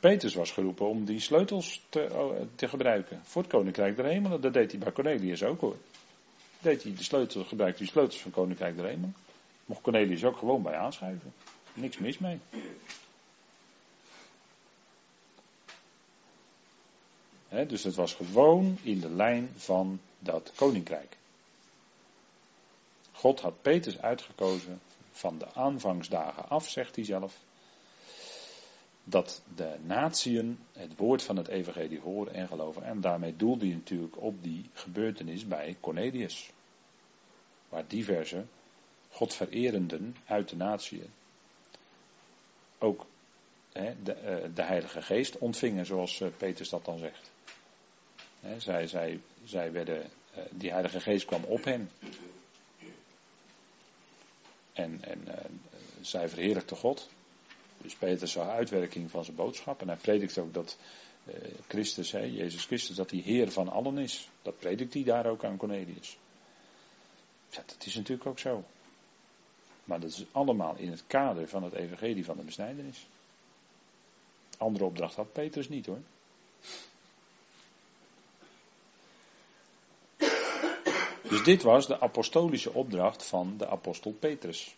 Petrus 0.00 0.34
was 0.34 0.50
geroepen 0.50 0.88
om 0.88 1.04
die 1.04 1.20
sleutels 1.20 1.82
te, 1.88 2.08
oh, 2.12 2.40
te, 2.54 2.68
gebruiken 2.68 3.20
voor 3.22 3.42
het 3.42 3.50
koninkrijk 3.50 3.96
der 3.96 4.04
hemelen. 4.04 4.40
Dat 4.40 4.52
deed 4.52 4.70
hij 4.70 4.80
bij 4.80 4.92
Cornelius 4.92 5.42
ook 5.42 5.60
hoor. 5.60 5.76
Deed 6.60 6.82
hij 6.82 6.94
de 6.94 7.02
sleutels, 7.02 7.48
gebruikte 7.48 7.78
die 7.78 7.88
sleutels 7.88 8.20
van 8.20 8.30
koninkrijk 8.30 8.76
der 8.76 8.84
hemelen. 8.84 9.14
Mocht 9.64 9.80
Cornelius 9.80 10.24
ook 10.24 10.36
gewoon 10.36 10.62
bij 10.62 10.74
aanschuiven. 10.74 11.32
Niks 11.74 11.98
mis 11.98 12.18
mee. 12.18 12.38
Dus 17.62 17.84
het 17.84 17.94
was 17.94 18.14
gewoon 18.14 18.78
in 18.82 19.00
de 19.00 19.10
lijn 19.10 19.50
van 19.56 20.00
dat 20.18 20.52
koninkrijk. 20.54 21.16
God 23.12 23.40
had 23.40 23.62
Petrus 23.62 24.00
uitgekozen 24.00 24.80
van 25.10 25.38
de 25.38 25.54
aanvangsdagen 25.54 26.48
af, 26.48 26.68
zegt 26.68 26.96
hij 26.96 27.04
zelf, 27.04 27.38
dat 29.04 29.42
de 29.54 29.76
natieën 29.82 30.58
het 30.72 30.96
woord 30.96 31.22
van 31.22 31.36
het 31.36 31.48
evangelie 31.48 32.00
horen 32.00 32.34
en 32.34 32.48
geloven. 32.48 32.82
En 32.82 33.00
daarmee 33.00 33.36
doelde 33.36 33.66
hij 33.66 33.74
natuurlijk 33.74 34.22
op 34.22 34.42
die 34.42 34.70
gebeurtenis 34.72 35.46
bij 35.46 35.76
Cornelius. 35.80 36.50
Waar 37.68 37.84
diverse 37.86 38.44
godvererenden 39.10 40.16
uit 40.26 40.48
de 40.48 40.56
natieën 40.56 41.10
ook 42.78 43.06
de, 43.72 44.12
eh, 44.12 44.44
de, 44.54 44.62
Heilige 44.62 45.02
Geest 45.02 45.38
ontvingen, 45.38 45.86
zoals 45.86 46.20
uh, 46.20 46.28
Petrus 46.36 46.68
dat 46.68 46.84
dan 46.84 46.98
zegt. 46.98 47.32
Zij, 48.58 48.86
zij, 48.86 49.20
zij 49.44 49.72
werden, 49.72 50.10
uh, 50.36 50.42
die 50.50 50.70
Heilige 50.70 51.00
Geest 51.00 51.24
kwam 51.24 51.44
op 51.44 51.64
hen. 51.64 51.90
En, 54.72 54.98
en 55.04 55.24
uh, 55.28 55.34
zij 56.00 56.28
verheerlijkte 56.28 56.74
God. 56.74 57.08
Dus 57.78 57.94
Peter 57.94 58.28
zag 58.28 58.48
uitwerking 58.48 59.10
van 59.10 59.24
zijn 59.24 59.36
boodschap. 59.36 59.80
En 59.80 59.88
hij 59.88 59.96
predikt 59.96 60.38
ook 60.38 60.54
dat 60.54 60.78
uh, 61.24 61.34
Christus, 61.68 62.12
hè, 62.12 62.20
Jezus 62.20 62.64
Christus, 62.64 62.96
dat 62.96 63.10
hij 63.10 63.20
Heer 63.20 63.50
van 63.50 63.68
allen 63.68 63.98
is. 63.98 64.28
Dat 64.42 64.58
predikt 64.58 64.94
hij 64.94 65.04
daar 65.04 65.26
ook 65.26 65.44
aan 65.44 65.56
Cornelius. 65.56 66.18
Ja, 67.50 67.62
dat 67.66 67.86
is 67.86 67.94
natuurlijk 67.94 68.28
ook 68.28 68.38
zo. 68.38 68.64
Maar 69.84 70.00
dat 70.00 70.10
is 70.10 70.24
allemaal 70.32 70.76
in 70.76 70.90
het 70.90 71.04
kader 71.06 71.48
van 71.48 71.62
het 71.62 71.72
evangelie 71.72 72.24
van 72.24 72.36
de 72.36 72.42
besnijdenis. 72.42 73.06
Andere 74.58 74.84
opdracht 74.84 75.14
had 75.14 75.32
Petrus 75.32 75.68
niet 75.68 75.86
hoor. 75.86 76.00
Dus 81.34 81.42
dit 81.44 81.62
was 81.62 81.86
de 81.86 82.00
apostolische 82.00 82.72
opdracht 82.72 83.24
van 83.24 83.54
de 83.58 83.68
apostel 83.68 84.12
Petrus. 84.12 84.74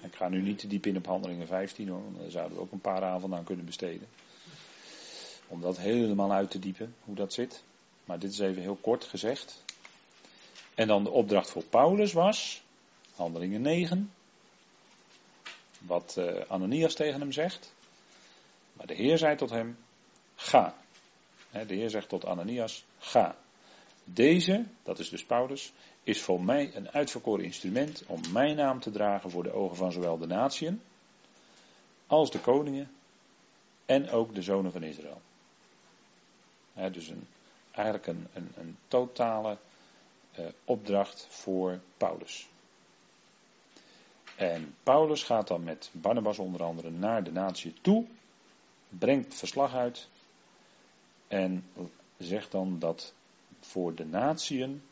Ik 0.00 0.14
ga 0.14 0.28
nu 0.28 0.42
niet 0.42 0.58
te 0.58 0.66
diep 0.66 0.86
in 0.86 0.96
op 0.96 1.06
handelingen 1.06 1.46
15 1.46 1.88
hoor, 1.88 2.02
daar 2.18 2.30
zouden 2.30 2.56
we 2.56 2.62
ook 2.62 2.72
een 2.72 2.80
paar 2.80 3.02
avonden 3.02 3.38
aan 3.38 3.44
kunnen 3.44 3.64
besteden. 3.64 4.08
Om 5.46 5.60
dat 5.60 5.78
helemaal 5.78 6.32
uit 6.32 6.50
te 6.50 6.58
diepen, 6.58 6.94
hoe 7.04 7.14
dat 7.14 7.32
zit. 7.32 7.62
Maar 8.04 8.18
dit 8.18 8.32
is 8.32 8.38
even 8.38 8.62
heel 8.62 8.78
kort 8.80 9.04
gezegd. 9.04 9.64
En 10.74 10.86
dan 10.86 11.04
de 11.04 11.10
opdracht 11.10 11.50
voor 11.50 11.64
Paulus 11.64 12.12
was, 12.12 12.62
handelingen 13.14 13.62
9, 13.62 14.12
wat 15.78 16.16
uh, 16.18 16.40
Ananias 16.48 16.94
tegen 16.94 17.20
hem 17.20 17.32
zegt. 17.32 17.74
Maar 18.72 18.86
de 18.86 18.94
Heer 18.94 19.18
zei 19.18 19.36
tot 19.36 19.50
hem, 19.50 19.78
ga. 20.34 20.74
De 21.50 21.74
Heer 21.74 21.90
zegt 21.90 22.08
tot 22.08 22.24
Ananias, 22.24 22.84
ga. 22.98 23.36
Deze, 24.04 24.64
dat 24.82 24.98
is 24.98 25.08
dus 25.08 25.24
Paulus, 25.24 25.72
is 26.02 26.22
voor 26.22 26.42
mij 26.44 26.74
een 26.74 26.90
uitverkoren 26.90 27.44
instrument 27.44 28.04
om 28.06 28.20
mijn 28.32 28.56
naam 28.56 28.80
te 28.80 28.90
dragen 28.90 29.30
voor 29.30 29.42
de 29.42 29.52
ogen 29.52 29.76
van 29.76 29.92
zowel 29.92 30.18
de 30.18 30.26
natieën 30.26 30.80
als 32.06 32.30
de 32.30 32.40
koningen 32.40 32.90
en 33.86 34.10
ook 34.10 34.34
de 34.34 34.42
zonen 34.42 34.72
van 34.72 34.82
Israël. 34.82 35.20
dus 36.92 37.08
een, 37.08 37.26
eigenlijk 37.70 38.06
een, 38.06 38.26
een, 38.54 38.76
totale 38.88 39.58
uh, 40.38 40.46
opdracht 40.64 41.26
voor 41.30 41.80
Paulus. 41.96 42.48
En 44.36 44.74
Paulus 44.82 45.22
gaat 45.22 45.48
dan 45.48 45.62
met 45.62 45.90
Barnabas 45.92 46.38
onder 46.38 46.62
andere 46.62 46.90
naar 46.90 47.24
de 47.24 47.32
natie 47.32 47.74
toe, 47.80 48.06
brengt 48.88 49.34
verslag 49.34 49.74
uit 49.74 50.08
en 51.28 51.64
zegt 52.18 52.50
dan 52.50 52.78
dat 52.78 53.14
voor 53.62 53.94
de 53.94 54.04
natieën 54.04 54.82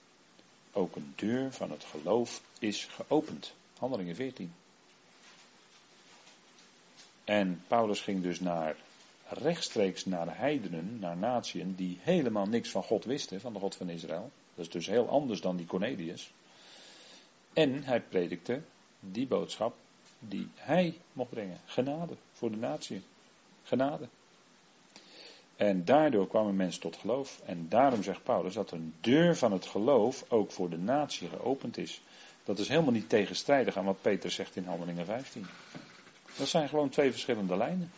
ook 0.72 0.96
een 0.96 1.12
deur 1.16 1.52
van 1.52 1.70
het 1.70 1.84
geloof 1.84 2.42
is 2.58 2.84
geopend. 2.84 3.54
Handelingen 3.78 4.14
14. 4.14 4.52
En 7.24 7.62
Paulus 7.66 8.00
ging 8.00 8.22
dus 8.22 8.40
naar, 8.40 8.76
rechtstreeks 9.28 10.04
naar 10.04 10.24
de 10.24 10.32
heidenen, 10.32 10.98
naar 10.98 11.16
natieën 11.16 11.74
die 11.74 11.98
helemaal 12.00 12.46
niks 12.46 12.70
van 12.70 12.82
God 12.82 13.04
wisten, 13.04 13.40
van 13.40 13.52
de 13.52 13.58
God 13.58 13.74
van 13.74 13.88
Israël. 13.88 14.30
Dat 14.54 14.64
is 14.64 14.70
dus 14.70 14.86
heel 14.86 15.08
anders 15.08 15.40
dan 15.40 15.56
die 15.56 15.66
Cornelius. 15.66 16.32
En 17.52 17.82
hij 17.84 18.00
predikte 18.00 18.62
die 19.00 19.26
boodschap 19.26 19.74
die 20.18 20.48
hij 20.54 20.98
mocht 21.12 21.30
brengen. 21.30 21.60
Genade 21.64 22.16
voor 22.32 22.50
de 22.50 22.56
natie. 22.56 23.02
Genade. 23.62 24.08
En 25.60 25.84
daardoor 25.84 26.28
kwamen 26.28 26.56
mensen 26.56 26.80
tot 26.80 26.96
geloof. 26.96 27.40
En 27.44 27.68
daarom 27.68 28.02
zegt 28.02 28.22
Paulus 28.22 28.54
dat 28.54 28.70
een 28.70 28.94
deur 29.00 29.36
van 29.36 29.52
het 29.52 29.66
geloof 29.66 30.24
ook 30.28 30.52
voor 30.52 30.70
de 30.70 30.78
natie 30.78 31.28
geopend 31.28 31.76
is. 31.76 32.02
Dat 32.44 32.58
is 32.58 32.68
helemaal 32.68 32.92
niet 32.92 33.08
tegenstrijdig 33.08 33.76
aan 33.76 33.84
wat 33.84 34.02
Peter 34.02 34.30
zegt 34.30 34.56
in 34.56 34.64
Handelingen 34.64 35.06
15. 35.06 35.46
Dat 36.36 36.48
zijn 36.48 36.68
gewoon 36.68 36.88
twee 36.88 37.10
verschillende 37.10 37.56
lijnen. 37.56 37.92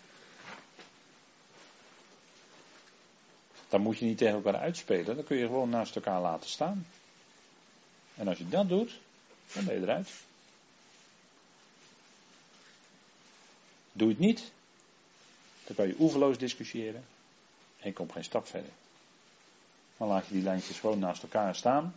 Dan 3.69 3.81
moet 3.81 3.99
je 3.99 4.05
niet 4.05 4.19
tegen 4.19 4.35
elkaar 4.35 4.57
uitspelen, 4.57 5.17
dan 5.17 5.25
kun 5.25 5.37
je 5.37 5.47
gewoon 5.47 5.71
naast 5.71 5.97
elkaar 5.97 6.21
laten 6.21 6.51
staan. 6.51 6.87
En 8.15 8.29
als 8.29 8.39
je 8.39 8.49
dat 8.49 8.69
doet, 8.69 9.01
dan 9.53 9.65
ben 9.65 9.75
je 9.75 9.81
eruit. 9.81 10.11
Doe 13.93 14.09
het 14.09 14.19
niet, 14.19 14.53
dan 15.67 15.77
kan 15.77 15.87
je 15.87 15.97
oeverloos 15.99 16.39
discussiëren 16.39 17.05
en 17.83 17.93
komt 17.93 18.12
geen 18.12 18.24
stap 18.24 18.47
verder. 18.47 18.70
Dan 19.97 20.09
laat 20.09 20.26
je 20.26 20.35
die 20.35 20.43
lijntjes 20.43 20.80
gewoon 20.80 20.99
naast 20.99 21.22
elkaar 21.22 21.55
staan 21.55 21.95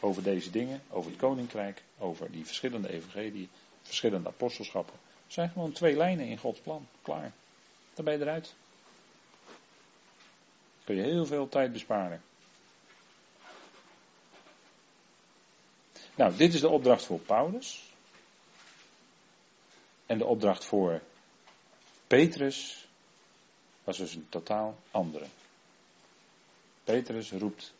over 0.00 0.22
deze 0.22 0.50
dingen, 0.50 0.82
over 0.90 1.10
het 1.10 1.20
koninkrijk, 1.20 1.82
over 1.98 2.30
die 2.30 2.46
verschillende 2.46 2.92
evangelieën, 2.92 3.50
verschillende 3.82 4.28
apostelschappen. 4.28 4.94
Het 5.24 5.32
zijn 5.32 5.50
gewoon 5.50 5.72
twee 5.72 5.96
lijnen 5.96 6.26
in 6.26 6.38
Gods 6.38 6.60
plan. 6.60 6.86
Klaar. 7.02 7.32
Dan 7.94 8.04
ben 8.04 8.14
je 8.14 8.20
eruit. 8.20 8.54
Dan 9.44 10.84
kun 10.84 10.96
je 10.96 11.02
heel 11.02 11.26
veel 11.26 11.48
tijd 11.48 11.72
besparen. 11.72 12.22
Nou, 16.14 16.36
dit 16.36 16.54
is 16.54 16.60
de 16.60 16.68
opdracht 16.68 17.04
voor 17.04 17.18
Paulus. 17.18 17.90
En 20.06 20.18
de 20.18 20.24
opdracht 20.24 20.64
voor 20.64 21.00
Petrus 22.06 22.88
was 23.84 23.96
dus 23.96 24.14
een 24.14 24.26
totaal 24.28 24.76
andere. 24.90 25.26
Petrus 26.84 27.32
roept 27.32 27.72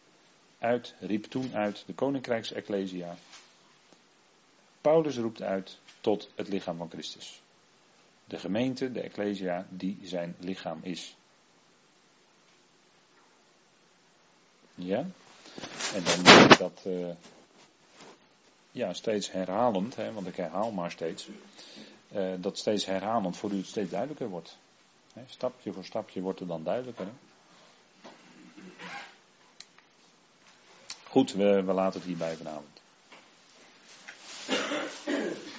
uit, 0.58 0.94
riep 1.00 1.24
toen 1.24 1.54
uit 1.54 1.82
de 1.86 1.94
koninkrijksecclesia. 1.94 3.16
Paulus 4.80 5.16
roept 5.16 5.42
uit 5.42 5.78
tot 6.00 6.30
het 6.34 6.48
lichaam 6.48 6.76
van 6.76 6.90
Christus. 6.90 7.42
De 8.24 8.38
gemeente, 8.38 8.92
de 8.92 9.00
ecclesia, 9.00 9.66
die 9.68 9.98
zijn 10.02 10.34
lichaam 10.38 10.78
is. 10.82 11.16
Ja? 14.74 15.06
En 15.94 16.04
dan 16.04 16.22
denk 16.22 16.50
ik 16.50 16.58
dat, 16.58 16.82
uh, 16.86 17.14
ja, 18.70 18.92
steeds 18.92 19.30
herhalend, 19.30 19.96
hè, 19.96 20.12
want 20.12 20.26
ik 20.26 20.36
herhaal 20.36 20.70
maar 20.70 20.90
steeds, 20.90 21.28
uh, 22.12 22.32
dat 22.38 22.58
steeds 22.58 22.86
herhalend 22.86 23.36
voor 23.36 23.50
u 23.50 23.62
steeds 23.62 23.90
duidelijker 23.90 24.28
wordt. 24.28 24.58
Stapje 25.26 25.72
voor 25.72 25.84
stapje 25.84 26.20
wordt 26.20 26.38
het 26.38 26.48
dan 26.48 26.64
duidelijker. 26.64 27.06
Hè? 27.06 27.12
Goed, 31.08 31.32
we, 31.32 31.62
we 31.62 31.72
laten 31.72 31.98
het 32.00 32.08
hierbij 32.08 32.36
vanavond. 32.36 32.71